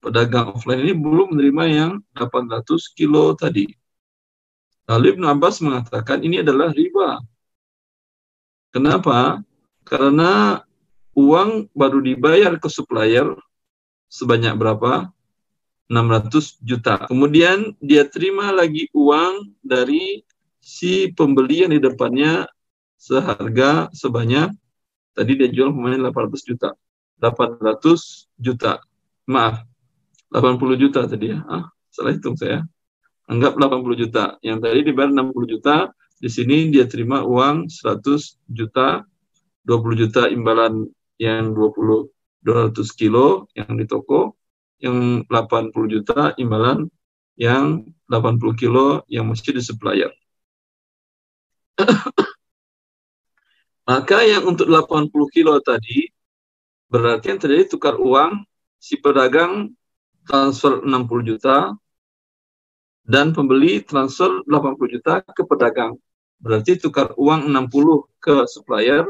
[0.00, 3.68] Pedagang offline ini belum menerima yang 800 kilo tadi.
[4.88, 7.20] Lalu Ibn Abbas mengatakan ini adalah riba.
[8.72, 9.44] Kenapa?
[9.84, 10.64] Karena
[11.12, 13.28] uang baru dibayar ke supplier
[14.08, 15.12] sebanyak berapa?
[15.90, 17.06] 600 juta.
[17.10, 20.22] Kemudian dia terima lagi uang dari
[20.62, 22.46] si pembeli yang di depannya
[22.94, 24.54] seharga sebanyak
[25.18, 26.70] tadi dia jual pemain 800 juta.
[27.18, 28.80] 800 juta.
[29.26, 29.69] Maaf.
[30.30, 31.42] 80 juta tadi ya.
[31.46, 32.62] Ah, salah hitung saya.
[33.26, 34.24] Anggap 80 juta.
[34.42, 35.76] Yang tadi dibayar 60 juta,
[36.18, 39.06] di sini dia terima uang 100 juta,
[39.66, 40.86] 20 juta imbalan
[41.18, 42.10] yang 20
[42.40, 44.32] 200 kilo yang di toko,
[44.80, 46.88] yang 80 juta imbalan
[47.36, 50.08] yang 80 kilo yang mesti di supplier.
[53.88, 56.08] Maka yang untuk 80 kilo tadi
[56.90, 58.44] berarti yang terjadi tukar uang
[58.80, 59.72] si pedagang
[60.30, 61.74] transfer 60 juta
[63.02, 65.98] dan pembeli transfer 80 juta ke pedagang.
[66.38, 69.04] Berarti tukar uang 60 ke supplier,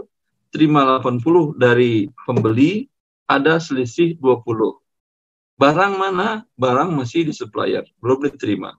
[0.48, 2.88] terima 80 dari pembeli,
[3.28, 4.80] ada selisih 20.
[5.60, 6.48] Barang mana?
[6.56, 8.72] Barang masih di supplier, belum diterima.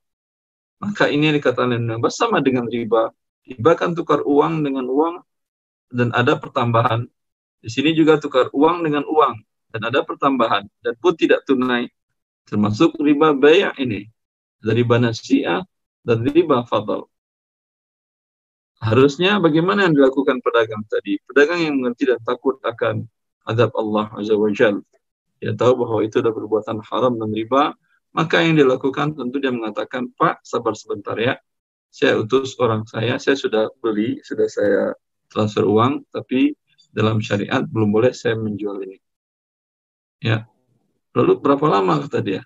[0.82, 3.14] Maka ini yang dikatakan oleh sama dengan riba.
[3.46, 5.22] Riba kan tukar uang dengan uang
[5.94, 7.06] dan ada pertambahan.
[7.62, 9.38] Di sini juga tukar uang dengan uang
[9.70, 11.86] dan ada pertambahan dan pun tidak tunai.
[12.50, 14.10] Termasuk riba bayar ini
[14.62, 15.66] dari nasiah
[16.06, 17.10] dan riba fadl.
[18.82, 21.22] Harusnya bagaimana yang dilakukan pedagang tadi?
[21.22, 23.06] Pedagang yang mengerti dan takut akan
[23.46, 24.82] azab Allah Azza wa Jal.
[25.38, 27.78] Dia tahu bahwa itu adalah perbuatan haram dan riba,
[28.14, 31.38] maka yang dilakukan tentu dia mengatakan, Pak, sabar sebentar ya.
[31.94, 34.98] Saya utus orang saya, saya sudah beli, sudah saya
[35.30, 36.56] transfer uang, tapi
[36.90, 38.98] dalam syariat belum boleh saya menjual ini.
[40.22, 40.46] Ya.
[41.12, 42.42] Lalu berapa lama kata dia?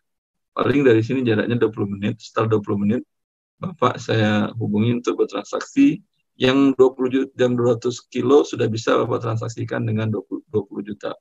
[0.55, 2.15] Paling dari sini jaraknya 20 menit.
[2.23, 3.01] Setelah 20 menit,
[3.55, 6.03] Bapak saya hubungi untuk bertransaksi
[6.35, 11.15] yang 20 jam 200 kilo sudah bisa Bapak transaksikan dengan 20, 20 juta.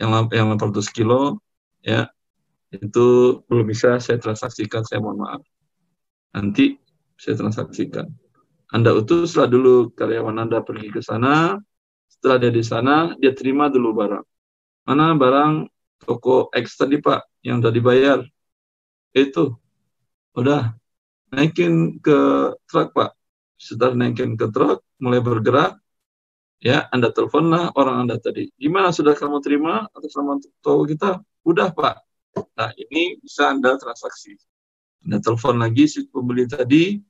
[0.00, 1.42] Yang yang 800 kilo
[1.82, 2.08] ya
[2.68, 5.42] itu belum bisa saya transaksikan, saya mohon maaf.
[6.36, 6.76] Nanti
[7.16, 8.06] saya transaksikan.
[8.68, 11.56] Anda utuslah dulu karyawan Anda pergi ke sana.
[12.08, 14.26] Setelah dia di sana, dia terima dulu barang.
[14.88, 15.68] Mana barang
[16.08, 18.18] toko X tadi Pak yang sudah dibayar?
[19.12, 19.60] Itu.
[20.32, 20.72] Udah.
[21.28, 22.16] Naikin ke
[22.64, 23.12] truk Pak
[23.58, 25.76] setelah naikin ke truk, mulai bergerak,
[26.62, 28.48] ya Anda teleponlah orang Anda tadi.
[28.54, 31.18] Gimana sudah kamu terima atas nama toko kita?
[31.42, 32.00] Udah Pak.
[32.54, 34.38] Nah ini bisa Anda transaksi.
[35.02, 37.02] Anda telepon lagi si pembeli tadi,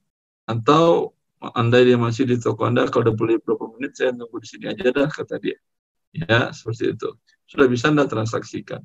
[0.49, 4.49] atau Anda dia masih di toko Anda, kalau udah beli beberapa menit, saya nunggu di
[4.49, 5.61] sini aja dah, kata dia.
[6.16, 7.12] Ya, seperti itu.
[7.49, 8.84] Sudah bisa Anda transaksikan.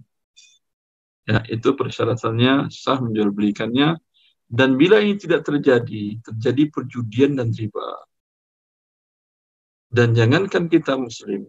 [1.23, 3.99] Ya, itu persyaratannya sah menjual belikannya
[4.47, 8.07] dan bila ini tidak terjadi, terjadi perjudian dan riba.
[9.93, 11.47] Dan jangankan kita muslim,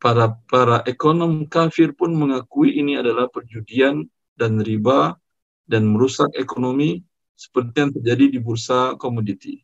[0.00, 5.20] para para ekonom kafir pun mengakui ini adalah perjudian dan riba
[5.68, 7.04] dan merusak ekonomi
[7.36, 9.60] seperti yang terjadi di bursa komoditi.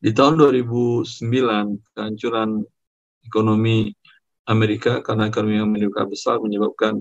[0.00, 1.04] Di tahun 2009,
[1.92, 2.64] kehancuran
[3.24, 3.92] ekonomi
[4.50, 6.98] Amerika karena ekonomi Amerika besar menyebabkan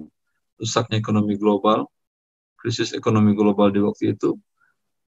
[0.62, 1.90] rusaknya ekonomi global
[2.60, 4.36] krisis ekonomi global di waktu itu,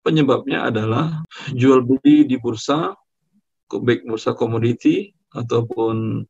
[0.00, 1.20] penyebabnya adalah
[1.52, 2.96] jual beli di bursa,
[3.68, 6.24] baik bursa komoditi ataupun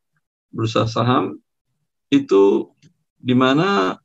[0.50, 1.38] bursa saham,
[2.10, 2.74] itu
[3.22, 3.96] di mana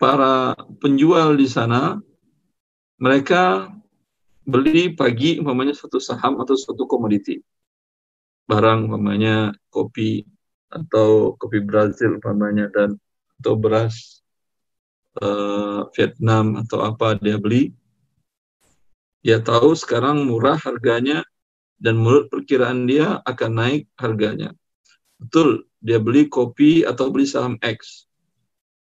[0.00, 2.00] para penjual di sana
[2.96, 3.68] mereka
[4.48, 7.36] beli pagi umpamanya satu saham atau satu komoditi.
[8.44, 10.24] Barang umpamanya kopi
[10.74, 12.98] atau kopi Brazil umpamanya dan
[13.38, 14.24] atau beras
[15.22, 17.70] uh, Vietnam atau apa dia beli,
[19.22, 21.22] dia tahu sekarang murah harganya
[21.78, 24.50] dan menurut perkiraan dia akan naik harganya.
[25.16, 28.10] Betul, dia beli kopi atau beli saham X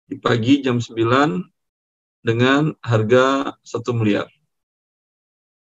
[0.05, 0.95] di pagi jam 9
[2.23, 4.27] dengan harga 1 miliar.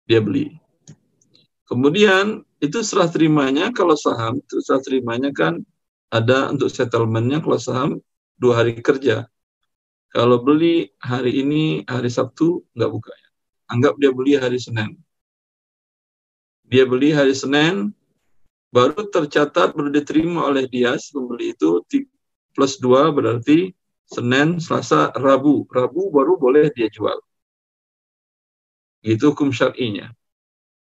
[0.05, 0.51] Dia beli.
[1.63, 5.63] Kemudian itu serah terimanya kalau saham, itu serah terimanya kan
[6.13, 7.91] ada untuk settlementnya kalau saham
[8.37, 9.25] dua hari kerja.
[10.13, 13.09] Kalau beli hari ini, hari Sabtu, nggak buka.
[13.09, 13.29] Ya.
[13.73, 14.93] Anggap dia beli hari Senin.
[16.69, 17.89] Dia beli hari Senin,
[18.69, 21.81] baru tercatat, baru diterima oleh dia, pembeli itu,
[22.53, 23.73] plus dua berarti
[24.05, 25.65] Senin, Selasa, Rabu.
[25.65, 27.17] Rabu baru boleh dia jual.
[29.01, 30.13] Itu hukum syar'inya.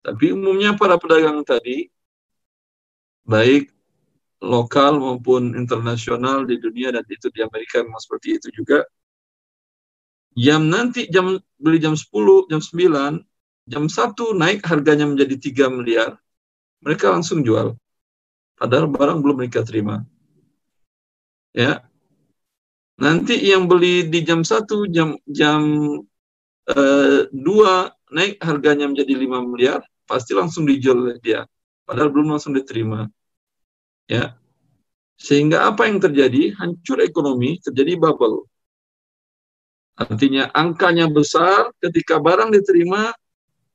[0.03, 1.87] Tapi umumnya para pedagang tadi,
[3.23, 3.74] baik
[4.45, 8.85] lokal maupun internasional di dunia dan itu di Amerika memang seperti itu juga,
[10.37, 13.25] jam nanti jam beli jam 10, jam 9,
[13.65, 15.35] jam satu naik harganya menjadi
[15.67, 16.21] 3 miliar,
[16.85, 17.73] mereka langsung jual.
[18.55, 20.05] Padahal barang belum mereka terima.
[21.51, 21.83] Ya.
[22.95, 25.59] Nanti yang beli di jam satu jam jam
[26.71, 27.21] uh,
[28.15, 31.43] naik harganya menjadi 5 miliar, pasti langsung dijual oleh dia.
[31.83, 33.09] Padahal belum langsung diterima.
[34.05, 34.37] Ya.
[35.15, 36.53] Sehingga apa yang terjadi?
[36.59, 38.45] Hancur ekonomi, terjadi bubble.
[39.95, 43.15] Artinya angkanya besar, ketika barang diterima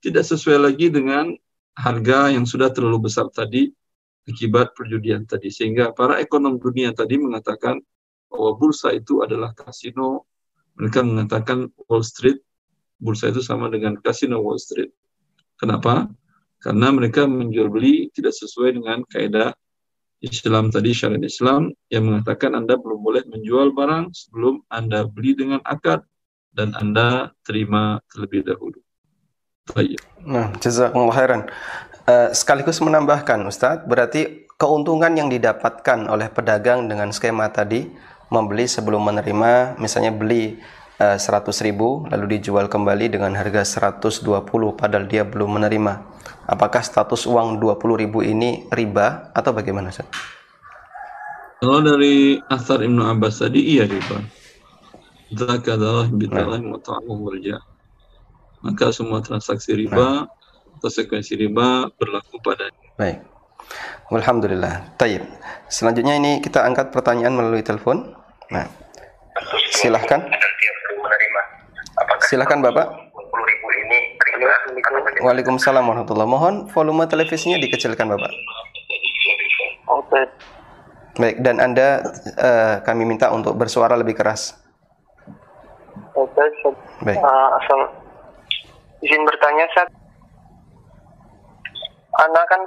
[0.04, 1.32] tidak sesuai lagi dengan
[1.72, 3.72] harga yang sudah terlalu besar tadi
[4.28, 5.48] akibat perjudian tadi.
[5.48, 7.80] Sehingga para ekonom dunia tadi mengatakan
[8.28, 10.28] bahwa bursa itu adalah kasino.
[10.76, 12.40] Mereka mengatakan Wall Street,
[13.00, 14.92] bursa itu sama dengan kasino Wall Street.
[15.56, 16.08] Kenapa?
[16.60, 19.56] Karena mereka menjual beli tidak sesuai dengan kaidah
[20.20, 25.64] Islam tadi syariat Islam yang mengatakan Anda belum boleh menjual barang sebelum Anda beli dengan
[25.64, 26.04] akad
[26.52, 28.78] dan Anda terima terlebih dahulu.
[29.72, 29.96] Baik.
[30.24, 31.42] Nah, jazakumullah khairan.
[32.04, 37.88] Uh, sekaligus menambahkan Ustadz, berarti keuntungan yang didapatkan oleh pedagang dengan skema tadi
[38.28, 44.28] membeli sebelum menerima, misalnya beli eh, 100 ribu lalu dijual kembali dengan harga 120
[44.76, 46.20] padahal dia belum menerima
[46.50, 50.10] apakah status uang 20 ribu ini riba atau bagaimana Ustaz?
[51.60, 54.18] Kalau dari asar Ibnu Abbas tadi iya riba.
[55.30, 56.58] Zaka adalah bitalah
[57.06, 57.62] warja.
[58.64, 60.80] Maka semua transaksi riba, nah.
[60.80, 62.72] konsekuensi riba berlaku pada.
[62.96, 63.22] Baik.
[64.10, 64.96] Alhamdulillah.
[64.98, 65.22] Taib.
[65.70, 68.10] Selanjutnya ini kita angkat pertanyaan melalui telepon.
[68.50, 68.66] Nah,
[69.70, 70.26] silahkan.
[72.24, 72.86] Silahkan Bapak.
[75.20, 78.32] Waalaikumsalam warahmatullahi Mohon volume televisinya dikecilkan Bapak.
[79.90, 80.20] Oke.
[81.20, 82.00] Baik, dan Anda
[82.40, 84.56] uh, kami minta untuk bersuara lebih keras.
[86.16, 86.44] Oke,
[87.04, 87.20] Baik.
[87.20, 87.80] Uh, asal
[89.04, 89.88] izin bertanya, saat
[92.24, 92.60] Anda kan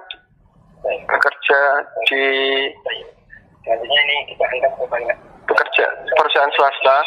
[0.84, 1.60] bekerja
[2.12, 2.24] di
[3.64, 4.45] ini kita
[5.47, 6.97] bekerja perusahaan swasta.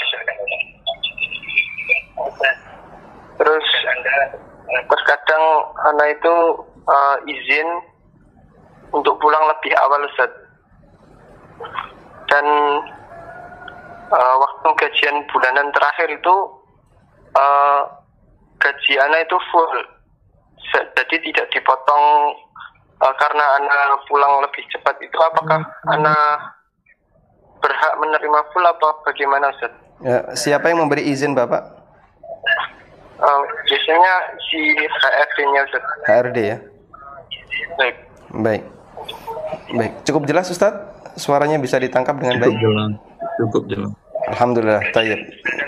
[3.36, 3.66] Terus
[4.66, 5.44] terus kadang
[5.92, 6.34] anak itu
[6.88, 7.68] uh, izin
[8.90, 10.30] untuk pulang lebih awal Ustaz
[12.26, 12.46] dan
[14.10, 16.34] uh, waktu gajian bulanan terakhir itu
[17.38, 17.82] uh,
[18.58, 19.74] gaji anak itu full
[20.74, 22.34] jadi tidak dipotong
[23.00, 25.62] uh, karena anak pulang lebih cepat itu apakah
[25.94, 26.56] anak
[27.62, 29.72] berhak menerima full apa bagaimana Ustaz?
[30.04, 31.75] Ya, siapa yang memberi izin Bapak?
[33.16, 34.12] Uh, biasanya
[34.44, 35.84] si HRD-nya Ustaz.
[36.04, 36.58] HRD ya?
[37.80, 37.96] Baik.
[38.36, 38.62] Baik.
[39.72, 39.92] Baik.
[40.04, 40.74] Cukup jelas Ustaz?
[41.16, 42.52] Suaranya bisa ditangkap dengan baik?
[42.52, 42.90] Cukup jelas.
[43.40, 43.92] Cukup jelas.
[44.36, 44.82] Alhamdulillah.
[44.92, 45.20] Tayyib.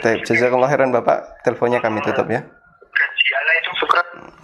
[0.04, 0.20] Tayyib.
[0.28, 1.40] Jazakallah khairan Bapak.
[1.46, 2.44] Teleponnya kami tutup ya.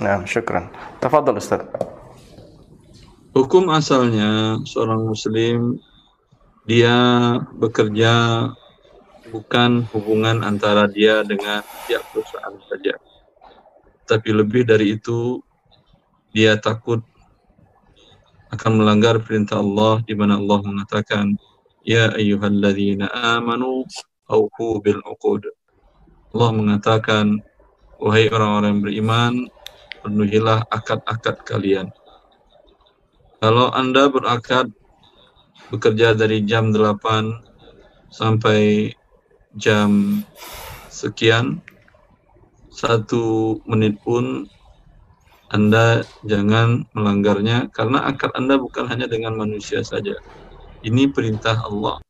[0.00, 0.68] Nah, syukran.
[0.98, 1.62] Tafadhol Ustaz.
[3.34, 5.82] Hukum asalnya seorang muslim
[6.64, 6.94] dia
[7.58, 8.46] bekerja
[9.34, 12.54] bukan hubungan antara dia dengan pihak perusahaan.
[14.14, 15.42] Tapi lebih dari itu,
[16.30, 17.02] dia takut
[18.54, 21.34] akan melanggar perintah Allah di mana Allah mengatakan,
[21.82, 23.82] Ya ayyuhalladzina amanu
[24.30, 25.50] awfu bil uqud.
[26.30, 27.42] Allah mengatakan,
[27.98, 29.50] wahai orang-orang beriman,
[30.06, 31.90] penuhilah akad-akad kalian.
[33.42, 34.70] Kalau Anda berakad
[35.74, 38.94] bekerja dari jam 8 sampai
[39.58, 40.22] jam
[40.86, 41.58] sekian
[42.74, 44.50] satu menit pun
[45.54, 50.18] anda jangan melanggarnya karena akad Anda bukan hanya dengan manusia saja.
[50.82, 52.02] Ini perintah Allah.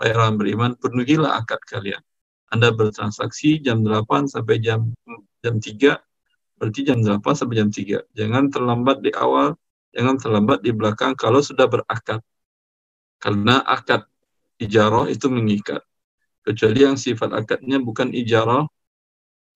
[0.00, 2.00] Wahai orang beriman, penuhilah akad kalian.
[2.48, 4.88] Anda bertransaksi jam 8 sampai jam
[5.44, 6.00] jam 3,
[6.56, 8.08] berarti jam 8 sampai jam 3.
[8.16, 9.52] Jangan terlambat di awal,
[9.92, 12.24] jangan terlambat di belakang kalau sudah berakad.
[13.20, 14.08] Karena akad
[14.62, 15.84] ijarah itu mengikat
[16.40, 18.64] kecuali yang sifat akadnya bukan ijarah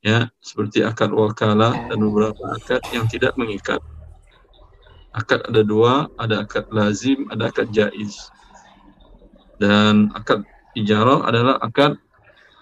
[0.03, 3.79] ya seperti akad wakalah dan beberapa akad yang tidak mengikat.
[5.15, 8.29] Akad ada dua ada akad lazim ada akad jaiz.
[9.63, 10.43] Dan akad
[10.75, 11.97] ijarah adalah akad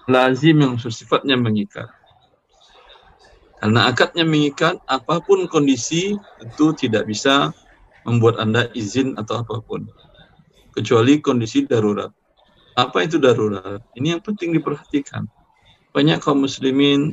[0.05, 1.89] lazim yang sifatnya mengikat.
[3.61, 7.53] Karena akadnya mengikat apa pun kondisi itu tidak bisa
[8.09, 9.85] membuat anda izin atau apa pun.
[10.73, 12.09] Kecuali kondisi darurat.
[12.73, 13.85] Apa itu darurat?
[13.93, 15.29] Ini yang penting diperhatikan.
[15.93, 17.13] Banyak kaum muslimin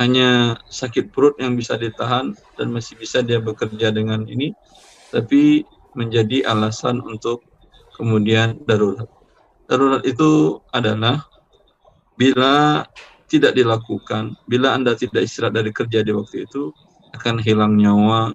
[0.00, 4.56] hanya sakit perut yang bisa ditahan dan masih bisa dia bekerja dengan ini,
[5.12, 7.44] tapi menjadi alasan untuk
[8.00, 9.04] kemudian darurat.
[9.68, 11.28] Darurat itu adalah
[12.16, 12.88] bila
[13.28, 16.72] tidak dilakukan, bila Anda tidak istirahat dari kerja di waktu itu,
[17.12, 18.32] akan hilang nyawa,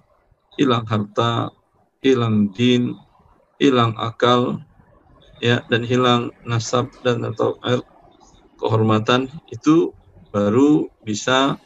[0.54, 1.50] hilang harta,
[1.98, 2.94] hilang din,
[3.58, 4.62] hilang akal,
[5.42, 7.58] ya dan hilang nasab dan atau
[8.56, 9.92] kehormatan itu
[10.36, 11.56] baru bisa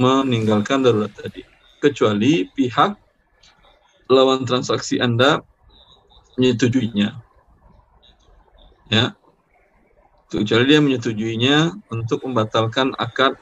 [0.00, 1.44] meninggalkan darurat tadi.
[1.84, 2.96] Kecuali pihak
[4.08, 5.44] lawan transaksi Anda
[6.40, 7.08] menyetujuinya.
[8.88, 9.12] Ya.
[10.32, 13.36] Kecuali dia menyetujuinya untuk membatalkan akad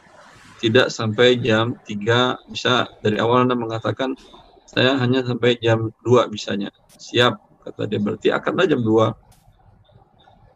[0.59, 4.18] tidak sampai jam 3 bisa dari awal Anda mengatakan
[4.66, 6.74] saya hanya sampai jam 2 bisanya.
[6.98, 9.14] Siap kata dia berarti akadnya jam 2.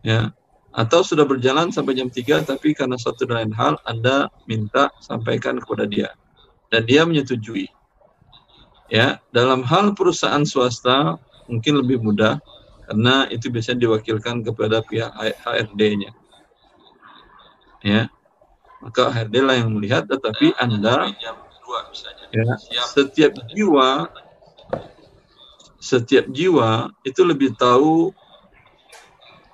[0.03, 0.35] Ya.
[0.73, 5.61] Atau sudah berjalan sampai jam 3 tapi karena satu dan lain hal Anda minta sampaikan
[5.61, 6.17] kepada dia
[6.73, 7.69] dan dia menyetujui.
[8.89, 11.17] Ya, dalam hal perusahaan swasta
[11.49, 12.41] mungkin lebih mudah
[12.89, 16.13] karena itu biasanya diwakilkan kepada pihak HRD-nya.
[17.85, 18.09] Ya,
[18.81, 21.13] maka HRD lah yang melihat, tetapi Anda
[22.33, 22.57] ya,
[22.89, 24.09] setiap jiwa
[25.83, 28.15] setiap jiwa itu lebih tahu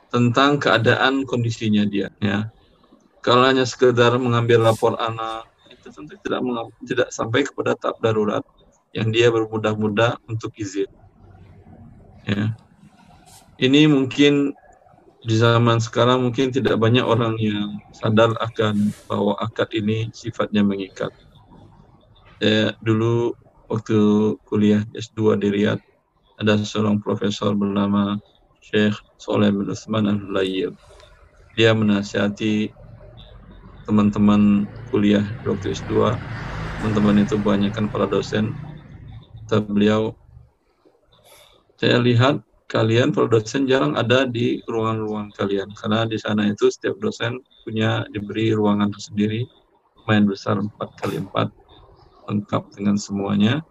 [0.09, 2.49] tentang keadaan kondisinya dia ya
[3.21, 6.41] kalau hanya sekedar mengambil lapor anak itu tentu tidak
[6.89, 8.45] tidak sampai kepada tahap darurat
[8.97, 10.89] yang dia bermudah-mudah untuk izin
[12.25, 12.57] ya
[13.59, 14.55] ini mungkin
[15.19, 21.11] di zaman sekarang mungkin tidak banyak orang yang sadar akan bahwa akad ini sifatnya mengikat.
[22.39, 23.35] Ya, dulu
[23.67, 23.99] waktu
[24.47, 25.83] kuliah S2 di Riyadh
[26.39, 28.23] ada seorang profesor bernama
[28.69, 30.77] Syekh Soleh bin Utsman Al-Layyib.
[31.57, 32.69] Dia menasihati
[33.89, 36.13] teman-teman kuliah waktu S2.
[36.77, 38.53] Teman-teman itu banyak kan para dosen.
[39.49, 40.13] Kata beliau,
[41.81, 47.01] saya lihat kalian para dosen jarang ada di ruangan-ruangan kalian karena di sana itu setiap
[47.01, 49.49] dosen punya diberi ruangan tersendiri
[50.05, 51.49] lumayan besar 4 kali 4
[52.29, 53.65] lengkap dengan semuanya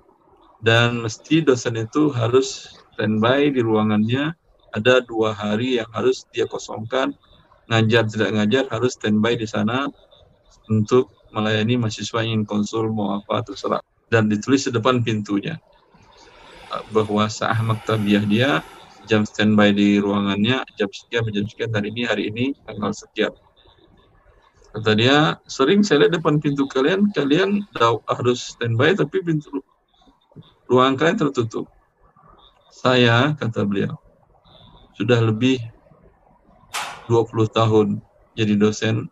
[0.65, 4.33] dan mesti dosen itu harus standby di ruangannya
[4.77, 7.13] ada dua hari yang harus dia kosongkan.
[7.67, 9.91] Ngajar tidak ngajar harus standby di sana
[10.71, 13.83] untuk melayani mahasiswa yang ingin konsul mau apa terserah.
[14.07, 15.59] Dan ditulis di depan pintunya
[16.91, 18.51] bahwa sah maktabiah dia
[19.07, 23.33] jam standby di ruangannya jam sekian jam sekian hari ini hari ini tanggal sekian.
[24.75, 27.65] Kata dia sering saya lihat depan pintu kalian kalian
[28.07, 29.63] harus standby tapi pintu
[30.67, 31.65] ruangan kalian tertutup.
[32.71, 34.06] Saya kata beliau
[34.97, 35.61] sudah lebih
[37.05, 37.87] 20 tahun
[38.33, 39.07] jadi dosen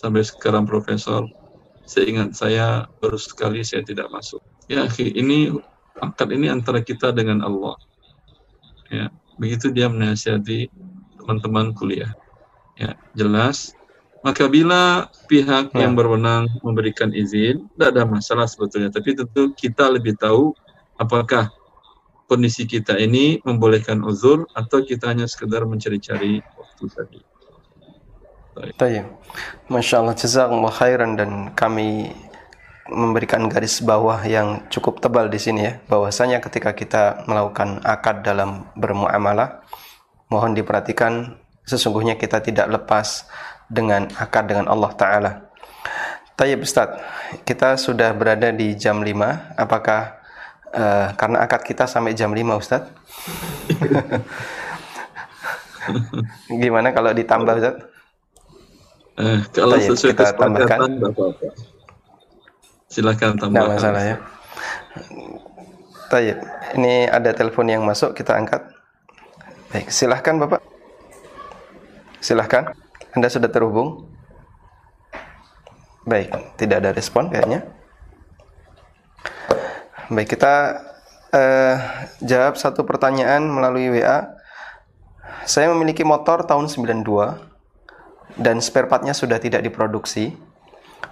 [0.00, 1.28] sampai sekarang profesor.
[1.88, 4.40] Seingat saya baru sekali saya tidak masuk.
[4.68, 5.52] Ya ini
[6.00, 7.76] akad ini antara kita dengan Allah.
[8.92, 9.08] Ya
[9.40, 10.68] begitu dia menasihati
[11.20, 12.12] teman-teman kuliah.
[12.76, 13.72] Ya jelas.
[14.20, 15.86] Maka bila pihak ya.
[15.86, 18.92] yang berwenang memberikan izin tidak ada masalah sebetulnya.
[18.92, 20.52] Tapi tentu kita lebih tahu
[21.00, 21.48] apakah
[22.28, 27.20] kondisi kita ini membolehkan uzur atau kita hanya sekedar mencari-cari waktu tadi.
[28.76, 29.06] Baik.
[29.70, 32.12] Masya Allah, jazakumullah khairan dan kami
[32.88, 38.64] memberikan garis bawah yang cukup tebal di sini ya bahwasanya ketika kita melakukan akad dalam
[38.80, 39.60] bermuamalah
[40.32, 41.36] mohon diperhatikan
[41.68, 43.28] sesungguhnya kita tidak lepas
[43.68, 45.32] dengan akad dengan Allah taala.
[46.38, 46.96] Tayyib Ustaz,
[47.44, 49.58] kita sudah berada di jam 5.
[49.58, 50.17] Apakah
[50.74, 52.82] uh, karena akad kita sampai jam 5 Ustaz?
[56.62, 57.76] Gimana kalau ditambah Ustaz?
[59.18, 60.78] Eh, kalau Tayyip, sesuai kita tambahkan.
[61.02, 61.50] Bapak
[62.86, 63.66] Silahkan tambahkan.
[63.66, 64.16] Tidak masalah ya.
[66.08, 66.38] Tayyip.
[66.78, 68.62] Ini ada telepon yang masuk, kita angkat.
[69.74, 70.62] Baik, silahkan Bapak.
[72.22, 72.72] Silahkan.
[73.12, 74.06] Anda sudah terhubung?
[76.08, 77.66] Baik, tidak ada respon kayaknya.
[80.08, 80.80] Baik, kita
[81.36, 81.76] uh,
[82.24, 84.32] jawab satu pertanyaan melalui WA.
[85.44, 87.04] Saya memiliki motor tahun 92
[88.40, 90.32] dan spare partnya sudah tidak diproduksi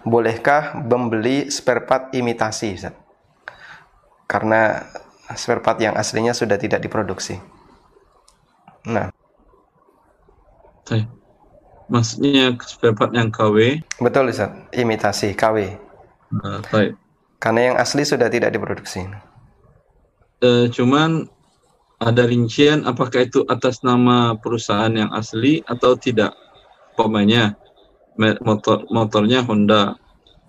[0.06, 2.94] bolehkah membeli spare part imitasi Ustaz?
[4.30, 4.86] Karena
[5.34, 7.36] spare part yang aslinya sudah tidak diproduksi.
[8.86, 9.10] Nah.
[11.90, 13.82] Maksudnya spare part yang KW?
[13.98, 15.74] Betul Ustaz, imitasi KW.
[16.32, 17.05] Nah, baik.
[17.46, 19.06] Karena yang asli sudah tidak diproduksi.
[20.42, 21.30] E, cuman
[22.02, 26.34] ada rincian apakah itu atas nama perusahaan yang asli atau tidak?
[26.98, 27.54] Pokoknya
[28.42, 29.94] motor motornya Honda.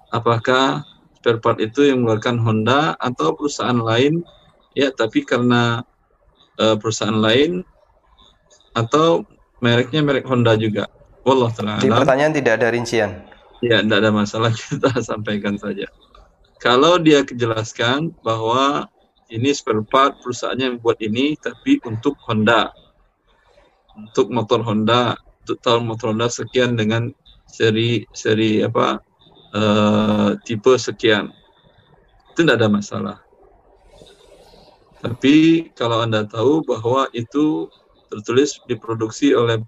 [0.10, 0.82] Apakah
[1.22, 4.26] spare part itu yang mengeluarkan Honda atau perusahaan lain?
[4.74, 5.86] Ya, tapi karena
[6.58, 7.62] uh, perusahaan lain
[8.74, 9.22] atau
[9.62, 10.90] mereknya merek Honda juga.
[11.22, 13.22] Wallah Di pertanyaan tidak ada rincian.
[13.62, 15.86] Ya, tidak ada masalah kita sampaikan saja.
[16.58, 18.90] Kalau dia jelaskan bahwa
[19.30, 22.74] ini spare part perusahaannya yang buat ini, tapi untuk Honda,
[23.94, 25.14] untuk motor Honda,
[25.46, 27.14] untuk tahun motor Honda sekian dengan
[27.48, 28.98] seri seri apa
[29.54, 31.30] uh, tipe sekian,
[32.34, 33.18] itu tidak ada masalah.
[34.98, 37.70] Tapi kalau anda tahu bahwa itu
[38.10, 39.62] tertulis diproduksi oleh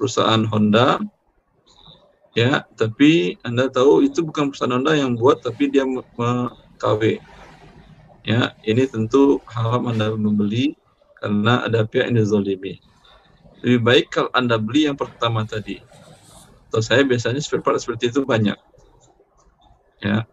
[0.00, 0.96] perusahaan Honda,
[2.34, 5.86] ya tapi anda tahu itu bukan perusahaan Honda yang buat tapi dia
[6.82, 7.22] KW
[8.26, 10.74] ya ini tentu haram anda membeli
[11.24, 12.76] karena ada pihak yang dizolimi.
[13.64, 15.80] Lebih baik kalau anda beli yang pertama tadi.
[16.68, 18.60] Atau saya biasanya spare part seperti itu banyak.
[20.04, 20.28] Ya.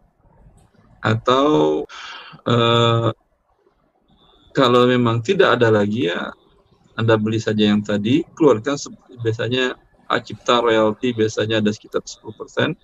[0.99, 1.87] Atau
[2.43, 3.09] uh,
[4.51, 6.35] kalau memang tidak ada lagi ya
[6.99, 8.75] anda beli saja yang tadi keluarkan
[9.23, 9.79] biasanya
[10.11, 12.75] hak cipta royalti biasanya ada sekitar 10%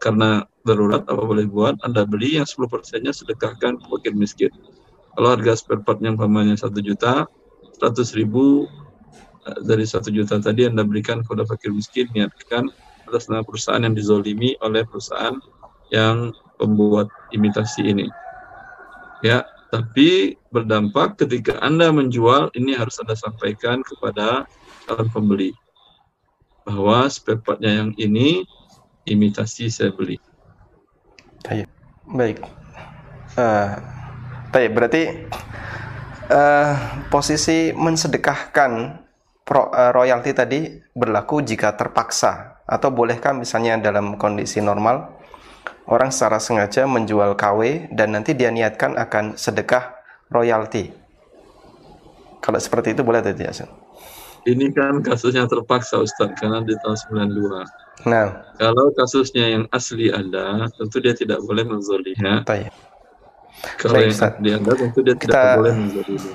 [0.00, 4.52] karena darurat apa boleh buat Anda beli yang 10 persennya sedekahkan ke fakir miskin.
[5.14, 7.28] Kalau harga spare partnya umpamanya 1 juta
[7.80, 8.68] 100 ribu
[9.48, 12.72] eh, dari 1 juta tadi Anda berikan kepada fakir miskin niatkan
[13.04, 15.36] atas nama perusahaan yang dizolimi oleh perusahaan
[15.92, 18.08] yang pembuat imitasi ini.
[19.20, 24.46] Ya tapi berdampak ketika Anda menjual ini harus Anda sampaikan kepada
[24.86, 25.50] calon pembeli
[26.64, 28.48] bahwa spare partnya yang ini
[29.04, 30.16] imitasi saya beli.
[31.44, 31.68] Baik.
[32.08, 32.38] Baik.
[33.36, 33.76] Uh,
[34.48, 35.02] baik, berarti
[36.32, 36.72] uh,
[37.12, 38.70] posisi mensedekahkan
[39.44, 40.60] uh, royalti tadi
[40.96, 45.20] berlaku jika terpaksa atau bolehkah misalnya dalam kondisi normal
[45.84, 49.92] orang secara sengaja menjual KW dan nanti dia niatkan akan sedekah
[50.32, 50.88] royalti.
[52.40, 53.68] Kalau seperti itu boleh tidak,
[54.44, 56.96] ini kan kasusnya terpaksa Ustaz karena di tahun
[57.32, 58.08] 92.
[58.08, 62.44] Nah, kalau kasusnya yang asli ada, tentu dia tidak boleh menzolinya.
[62.44, 62.68] Ya.
[63.80, 65.32] Kalau Baik, yang asli ada, tentu dia Kita...
[65.32, 66.34] tidak boleh menzolinya.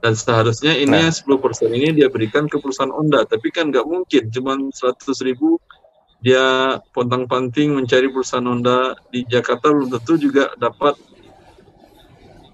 [0.00, 1.04] Dan seharusnya ini nah.
[1.04, 5.60] yang 10% ini dia berikan ke perusahaan Honda, tapi kan nggak mungkin cuma 100 ribu
[6.24, 10.96] dia pontang-panting mencari perusahaan Honda di Jakarta belum tentu juga dapat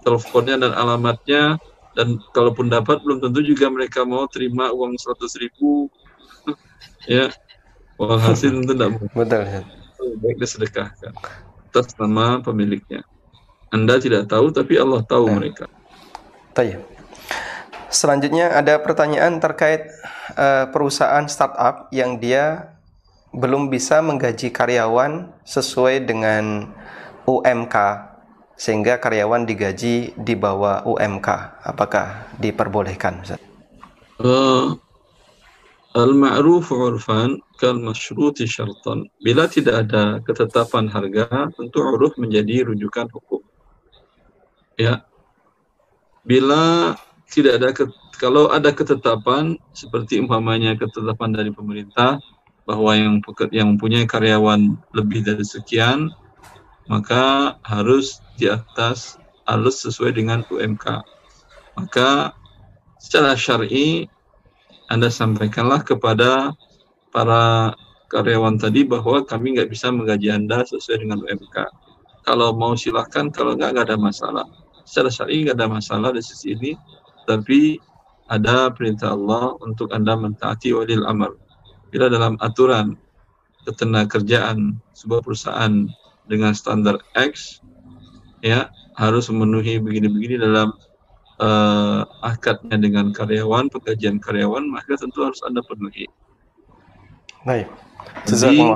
[0.03, 1.63] teleponnya dan alamatnya
[1.93, 5.89] dan kalaupun dapat belum tentu juga mereka mau terima uang seratus ribu
[7.11, 7.29] ya
[8.01, 9.61] uang hasil tentu tidak betul ya.
[10.21, 11.13] baik disedekahkan
[11.73, 13.05] atas nama pemiliknya
[13.73, 15.37] anda tidak tahu tapi Allah tahu nah.
[15.41, 15.67] mereka
[16.53, 16.85] Tanya.
[17.89, 19.89] Selanjutnya ada pertanyaan terkait
[20.37, 22.77] uh, perusahaan startup yang dia
[23.33, 26.69] belum bisa menggaji karyawan sesuai dengan
[27.25, 27.77] UMK
[28.57, 31.29] sehingga karyawan digaji di bawah UMK.
[31.67, 33.25] Apakah diperbolehkan?
[34.23, 34.79] Uh,
[35.93, 39.13] Al-ma'ruf urfan kal masyruti syartan.
[39.21, 43.45] Bila tidak ada ketetapan harga, tentu uruf menjadi rujukan hukum.
[44.81, 45.05] Ya.
[46.25, 46.97] Bila
[47.29, 47.69] tidak ada
[48.17, 52.23] kalau ada ketetapan seperti umpamanya ketetapan dari pemerintah
[52.65, 53.19] bahwa yang
[53.51, 56.09] yang mempunyai karyawan lebih dari sekian
[56.91, 61.03] maka harus di atas halus sesuai dengan UMK.
[61.79, 62.35] Maka
[62.99, 64.07] secara syar'i
[64.91, 66.53] Anda sampaikanlah kepada
[67.13, 67.73] para
[68.13, 71.57] karyawan tadi bahwa kami nggak bisa menggaji Anda sesuai dengan UMK.
[72.23, 74.47] Kalau mau silahkan, kalau nggak nggak ada masalah.
[74.85, 76.77] Secara syar'i nggak ada masalah di sisi ini,
[77.25, 77.81] tapi
[78.31, 81.35] ada perintah Allah untuk Anda mentaati walil amr.
[81.93, 82.97] Bila dalam aturan
[83.69, 85.87] ketenagakerjaan sebuah perusahaan
[86.27, 87.63] dengan standar X
[88.43, 90.75] ya harus memenuhi begini-begini dalam
[91.41, 96.07] uh, akadnya dengan karyawan, penggajian karyawan, maka tentu harus Anda penuhi.
[97.47, 97.71] Baik.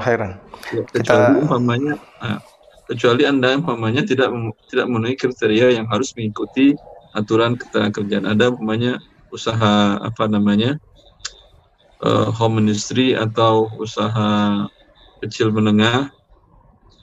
[0.00, 0.40] Khairan.
[0.72, 1.40] Ya, kecuali Kita...
[1.44, 1.94] umpamanya
[2.24, 2.40] uh,
[2.88, 4.32] kecuali Anda umpamanya tidak
[4.72, 6.74] tidak memenuhi kriteria yang harus mengikuti
[7.12, 8.26] aturan ketenagakerjaan.
[8.26, 8.98] Ada umpamanya
[9.30, 10.80] usaha apa namanya?
[11.96, 14.68] Uh, home ministry atau usaha
[15.24, 16.12] kecil menengah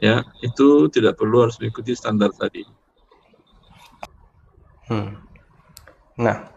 [0.04, 2.68] ya itu tidak perlu harus mengikuti standar tadi.
[4.91, 5.16] Hmm.
[6.20, 6.51] Nah,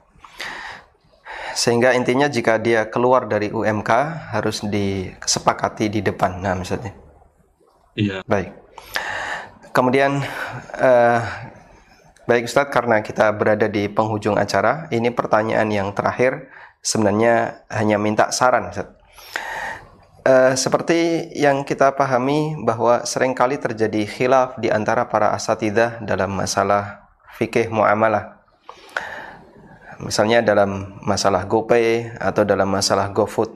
[1.54, 3.90] sehingga intinya jika dia keluar dari UMK
[4.34, 6.42] harus disepakati di depan.
[6.42, 6.90] Nah, misalnya.
[7.94, 8.26] Iya.
[8.26, 8.50] Baik.
[9.70, 10.20] Kemudian,
[10.76, 11.20] uh,
[12.28, 16.50] baik Ustadz, karena kita berada di penghujung acara, ini pertanyaan yang terakhir
[16.84, 18.96] sebenarnya hanya minta saran, Ustadz.
[20.26, 26.34] Uh, seperti yang kita pahami bahwa sering kali terjadi khilaf di antara para asatidah dalam
[26.34, 27.06] masalah
[27.38, 28.42] fikih muamalah.
[30.02, 33.54] Misalnya dalam masalah GoPay atau dalam masalah GoFood.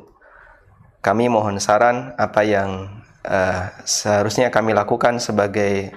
[1.03, 5.91] kami mohon saran apa yang uh, seharusnya kami lakukan sebagai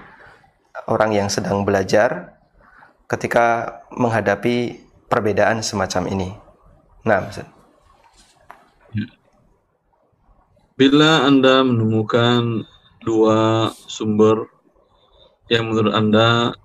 [0.89, 2.39] orang yang sedang belajar
[3.05, 6.29] ketika menghadapi perbedaan semacam ini.
[7.05, 7.52] Nah.
[10.73, 12.65] Bila Anda menemukan
[13.05, 14.49] dua sumber
[15.45, 16.57] yang menurut Anda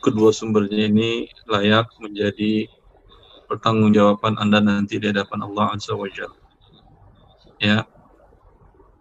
[0.00, 2.64] kedua sumbernya ini layak menjadi
[3.44, 6.40] pertanggungjawaban Anda nanti di hadapan Allah Azza wa Jalla.
[7.60, 7.84] Ya.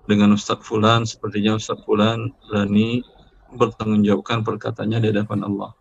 [0.04, 3.08] Dengan Ustadz Fulan, sepertinya Ustadz Fulan berani
[3.56, 5.72] bertanggungjawabkan perkataannya di hadapan Allah.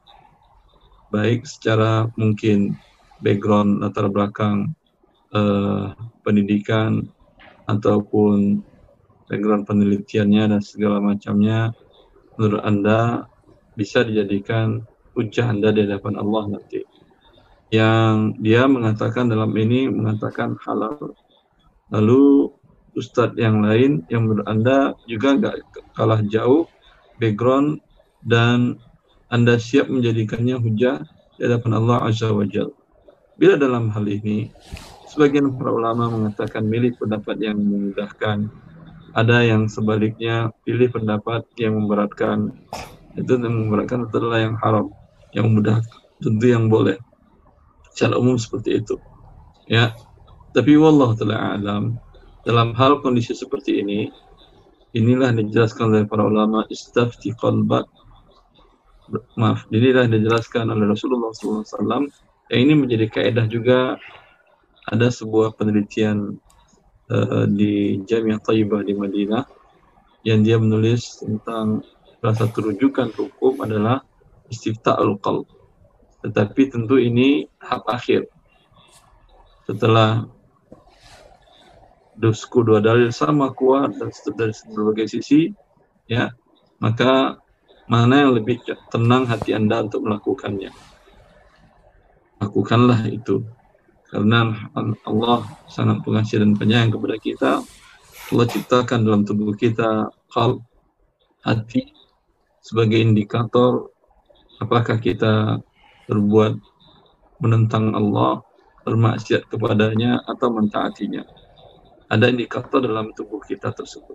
[1.10, 2.78] Baik secara mungkin
[3.18, 4.78] background latar belakang
[5.34, 5.90] eh,
[6.22, 7.10] pendidikan
[7.66, 8.62] ataupun
[9.26, 11.74] background penelitiannya dan segala macamnya
[12.38, 13.26] menurut Anda
[13.74, 14.86] bisa dijadikan
[15.18, 16.80] hujah Anda di hadapan Allah nanti.
[17.74, 21.12] Yang dia mengatakan dalam ini mengatakan halal.
[21.90, 22.50] Lalu
[22.94, 25.56] ustadz yang lain yang menurut Anda juga nggak
[25.98, 26.70] kalah jauh
[27.18, 27.82] background
[28.24, 28.78] dan
[29.28, 31.02] Anda siap menjadikannya hujah
[31.36, 32.70] di hadapan Allah Azza wa Jal.
[33.36, 34.48] Bila dalam hal ini
[35.16, 38.52] Sebagian para ulama mengatakan milih pendapat yang memudahkan.
[39.16, 42.52] Ada yang sebaliknya pilih pendapat yang memberatkan.
[43.16, 44.92] Itu yang memberatkan adalah yang haram.
[45.32, 45.76] Yang mudah
[46.20, 47.00] tentu yang boleh.
[47.96, 49.00] Secara umum seperti itu.
[49.72, 49.96] Ya.
[50.52, 51.96] Tapi wallah taala alam
[52.46, 54.12] dalam hal kondisi seperti ini
[54.94, 57.90] inilah dijelaskan oleh para ulama istafti qalbak
[59.34, 62.06] maaf inilah dijelaskan oleh Rasulullah SAW
[62.54, 63.98] yang ini menjadi kaidah juga
[64.86, 66.38] ada sebuah penelitian
[67.10, 69.44] uh, di Jamiah Taibah di Madinah
[70.22, 71.82] yang dia menulis tentang
[72.18, 74.02] salah satu rujukan hukum adalah
[74.50, 75.46] istifta'ul qalb.
[76.26, 78.26] Tetapi tentu ini hak akhir.
[79.66, 80.26] Setelah
[82.18, 85.52] dosku dua dalil sama kuat dan dari berbagai sisi,
[86.10, 86.30] ya
[86.78, 87.38] maka
[87.86, 90.74] mana yang lebih tenang hati anda untuk melakukannya
[92.40, 93.44] lakukanlah itu
[94.10, 94.54] karena
[95.02, 97.52] Allah sangat pengasih dan penyayang kepada kita.
[98.26, 100.62] Allah ciptakan dalam tubuh kita kalb,
[101.46, 101.94] hati
[102.62, 103.90] sebagai indikator
[104.58, 105.62] apakah kita
[106.10, 106.58] berbuat
[107.42, 108.42] menentang Allah,
[108.86, 111.22] bermaksiat kepadanya atau mentaatinya.
[112.06, 114.14] Ada indikator dalam tubuh kita tersebut.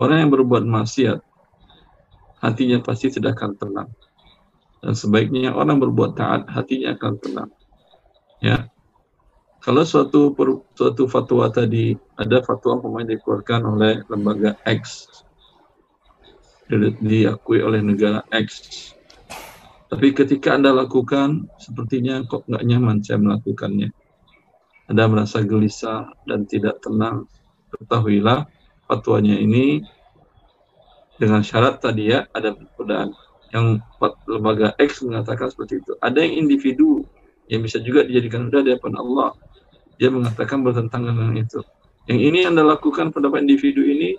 [0.00, 1.18] Orang yang berbuat maksiat,
[2.40, 3.90] hatinya pasti tidak akan tenang.
[4.80, 7.50] Dan sebaiknya orang berbuat taat, hatinya akan tenang.
[8.40, 8.72] Ya,
[9.60, 15.04] kalau suatu per, suatu fatwa tadi ada fatwa pemain dikeluarkan oleh lembaga X.
[17.04, 18.48] Diakui oleh negara X.
[19.92, 23.92] Tapi ketika anda lakukan sepertinya kok nggak nyaman saya melakukannya.
[24.88, 27.28] Anda merasa gelisah dan tidak tenang.
[27.68, 28.48] Ketahuilah
[28.88, 29.84] fatwanya ini
[31.20, 33.12] dengan syarat tadi ya ada perbedaan.
[33.52, 33.84] Yang
[34.24, 35.92] lembaga X mengatakan seperti itu.
[36.00, 37.04] Ada yang individu
[37.50, 39.30] yang bisa juga dijadikan udah di hadapan Allah
[40.00, 41.60] dia mengatakan bertentangan dengan itu.
[42.08, 44.16] Yang ini Anda lakukan pendapat individu ini,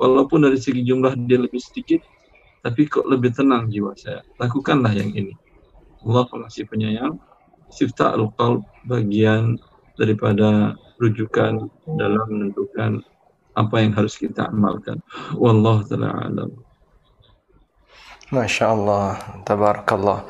[0.00, 2.00] walaupun dari segi jumlah dia lebih sedikit,
[2.64, 4.24] tapi kok lebih tenang jiwa saya.
[4.40, 5.36] Lakukanlah yang ini.
[6.08, 7.20] Allah pengasih penyayang,
[7.68, 8.32] sifta al
[8.88, 9.60] bagian
[10.00, 11.68] daripada rujukan
[12.00, 13.04] dalam menentukan
[13.58, 15.02] apa yang harus kita amalkan.
[15.36, 16.50] Wallahu taala alam.
[18.28, 20.28] Masya Allah, tabarakallah.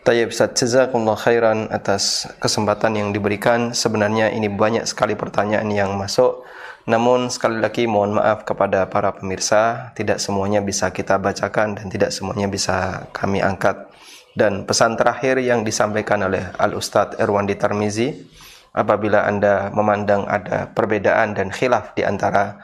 [0.00, 3.76] Tayyib jazakumullah khairan atas kesempatan yang diberikan.
[3.76, 6.40] Sebenarnya ini banyak sekali pertanyaan yang masuk.
[6.88, 12.16] Namun sekali lagi mohon maaf kepada para pemirsa, tidak semuanya bisa kita bacakan dan tidak
[12.16, 13.92] semuanya bisa kami angkat.
[14.32, 18.08] Dan pesan terakhir yang disampaikan oleh Al-Ustadz Erwandi Tarmizi,
[18.72, 22.56] apabila Anda memandang ada perbedaan dan khilaf di antara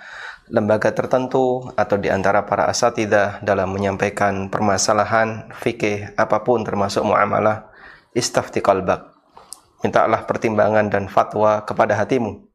[0.47, 7.67] lembaga tertentu atau di antara para asatidah dalam menyampaikan permasalahan fikih apa pun termasuk muamalah
[8.15, 9.11] istafti qalbak.
[9.83, 12.47] Mintalah pertimbangan dan fatwa kepada hatimu.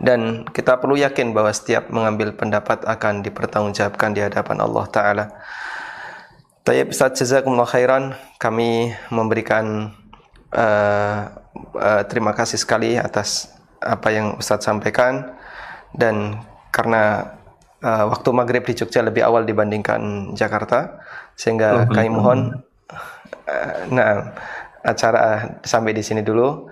[0.00, 5.24] Dan kita perlu yakin bahwa setiap mengambil pendapat akan dipertanggungjawabkan di hadapan Allah taala.
[6.64, 8.16] Tayyib Ustaz jazakumullah khairan.
[8.40, 9.92] Kami memberikan
[10.56, 11.18] uh,
[11.76, 15.36] uh, terima kasih sekali atas apa yang Ustaz sampaikan.
[15.92, 16.40] Dan
[16.70, 17.34] karena
[17.82, 21.02] uh, waktu maghrib di Jogja lebih awal dibandingkan Jakarta
[21.38, 22.38] sehingga oh, kami mohon
[23.46, 24.34] uh, nah
[24.82, 26.70] acara sampai di sini dulu.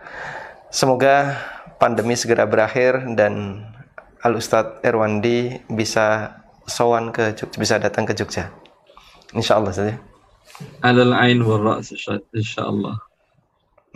[0.70, 1.38] Semoga
[1.78, 3.64] pandemi segera berakhir dan
[4.20, 8.50] Al Ustadz Erwandi bisa sowan ke Jogja, bisa datang ke Jogja.
[9.32, 9.94] Insya Allah saja
[10.80, 11.92] alal ain wal ra's
[12.32, 12.96] insya Allah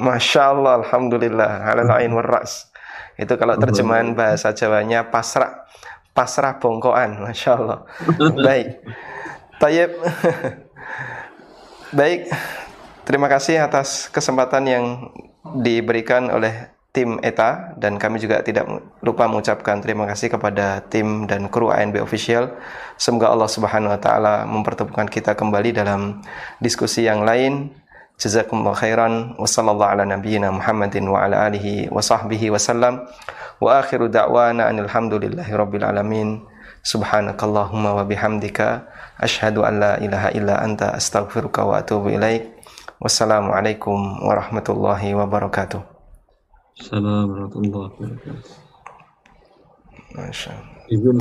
[0.01, 2.70] Masya Allah, Alhamdulillah, alal ain wal ra's
[3.17, 5.67] Itu kalau terjemahan bahasa Jawanya pasrah
[6.15, 7.79] pasrah bongkoan, masya Allah.
[8.35, 8.69] Baik,
[9.63, 9.91] Tayyib.
[11.91, 12.31] Baik,
[13.03, 14.85] terima kasih atas kesempatan yang
[15.59, 18.67] diberikan oleh tim ETA dan kami juga tidak
[19.03, 22.51] lupa mengucapkan terima kasih kepada tim dan kru ANB Official.
[22.99, 26.19] Semoga Allah Subhanahu wa taala mempertemukan kita kembali dalam
[26.59, 27.71] diskusi yang lain.
[28.21, 33.09] Jazakumullah khairan wa sallallahu ala nabiyyina Muhammadin wa ala alihi wa sahbihi wasallam.
[33.57, 36.45] Wa akhiru da'wana anil hamdulillahi rabbil alamin.
[36.85, 38.85] Subhanakallahumma wa bihamdika
[39.17, 42.61] asyhadu an la ilaha illa anta astaghfiruka wa atubu ilaik.
[43.01, 45.81] Wassalamualaikum warahmatullahi wabarakatuh.
[46.77, 48.53] Assalamualaikum warahmatullahi wabarakatuh.
[50.21, 50.77] Masya Allah.
[50.91, 51.17] Izin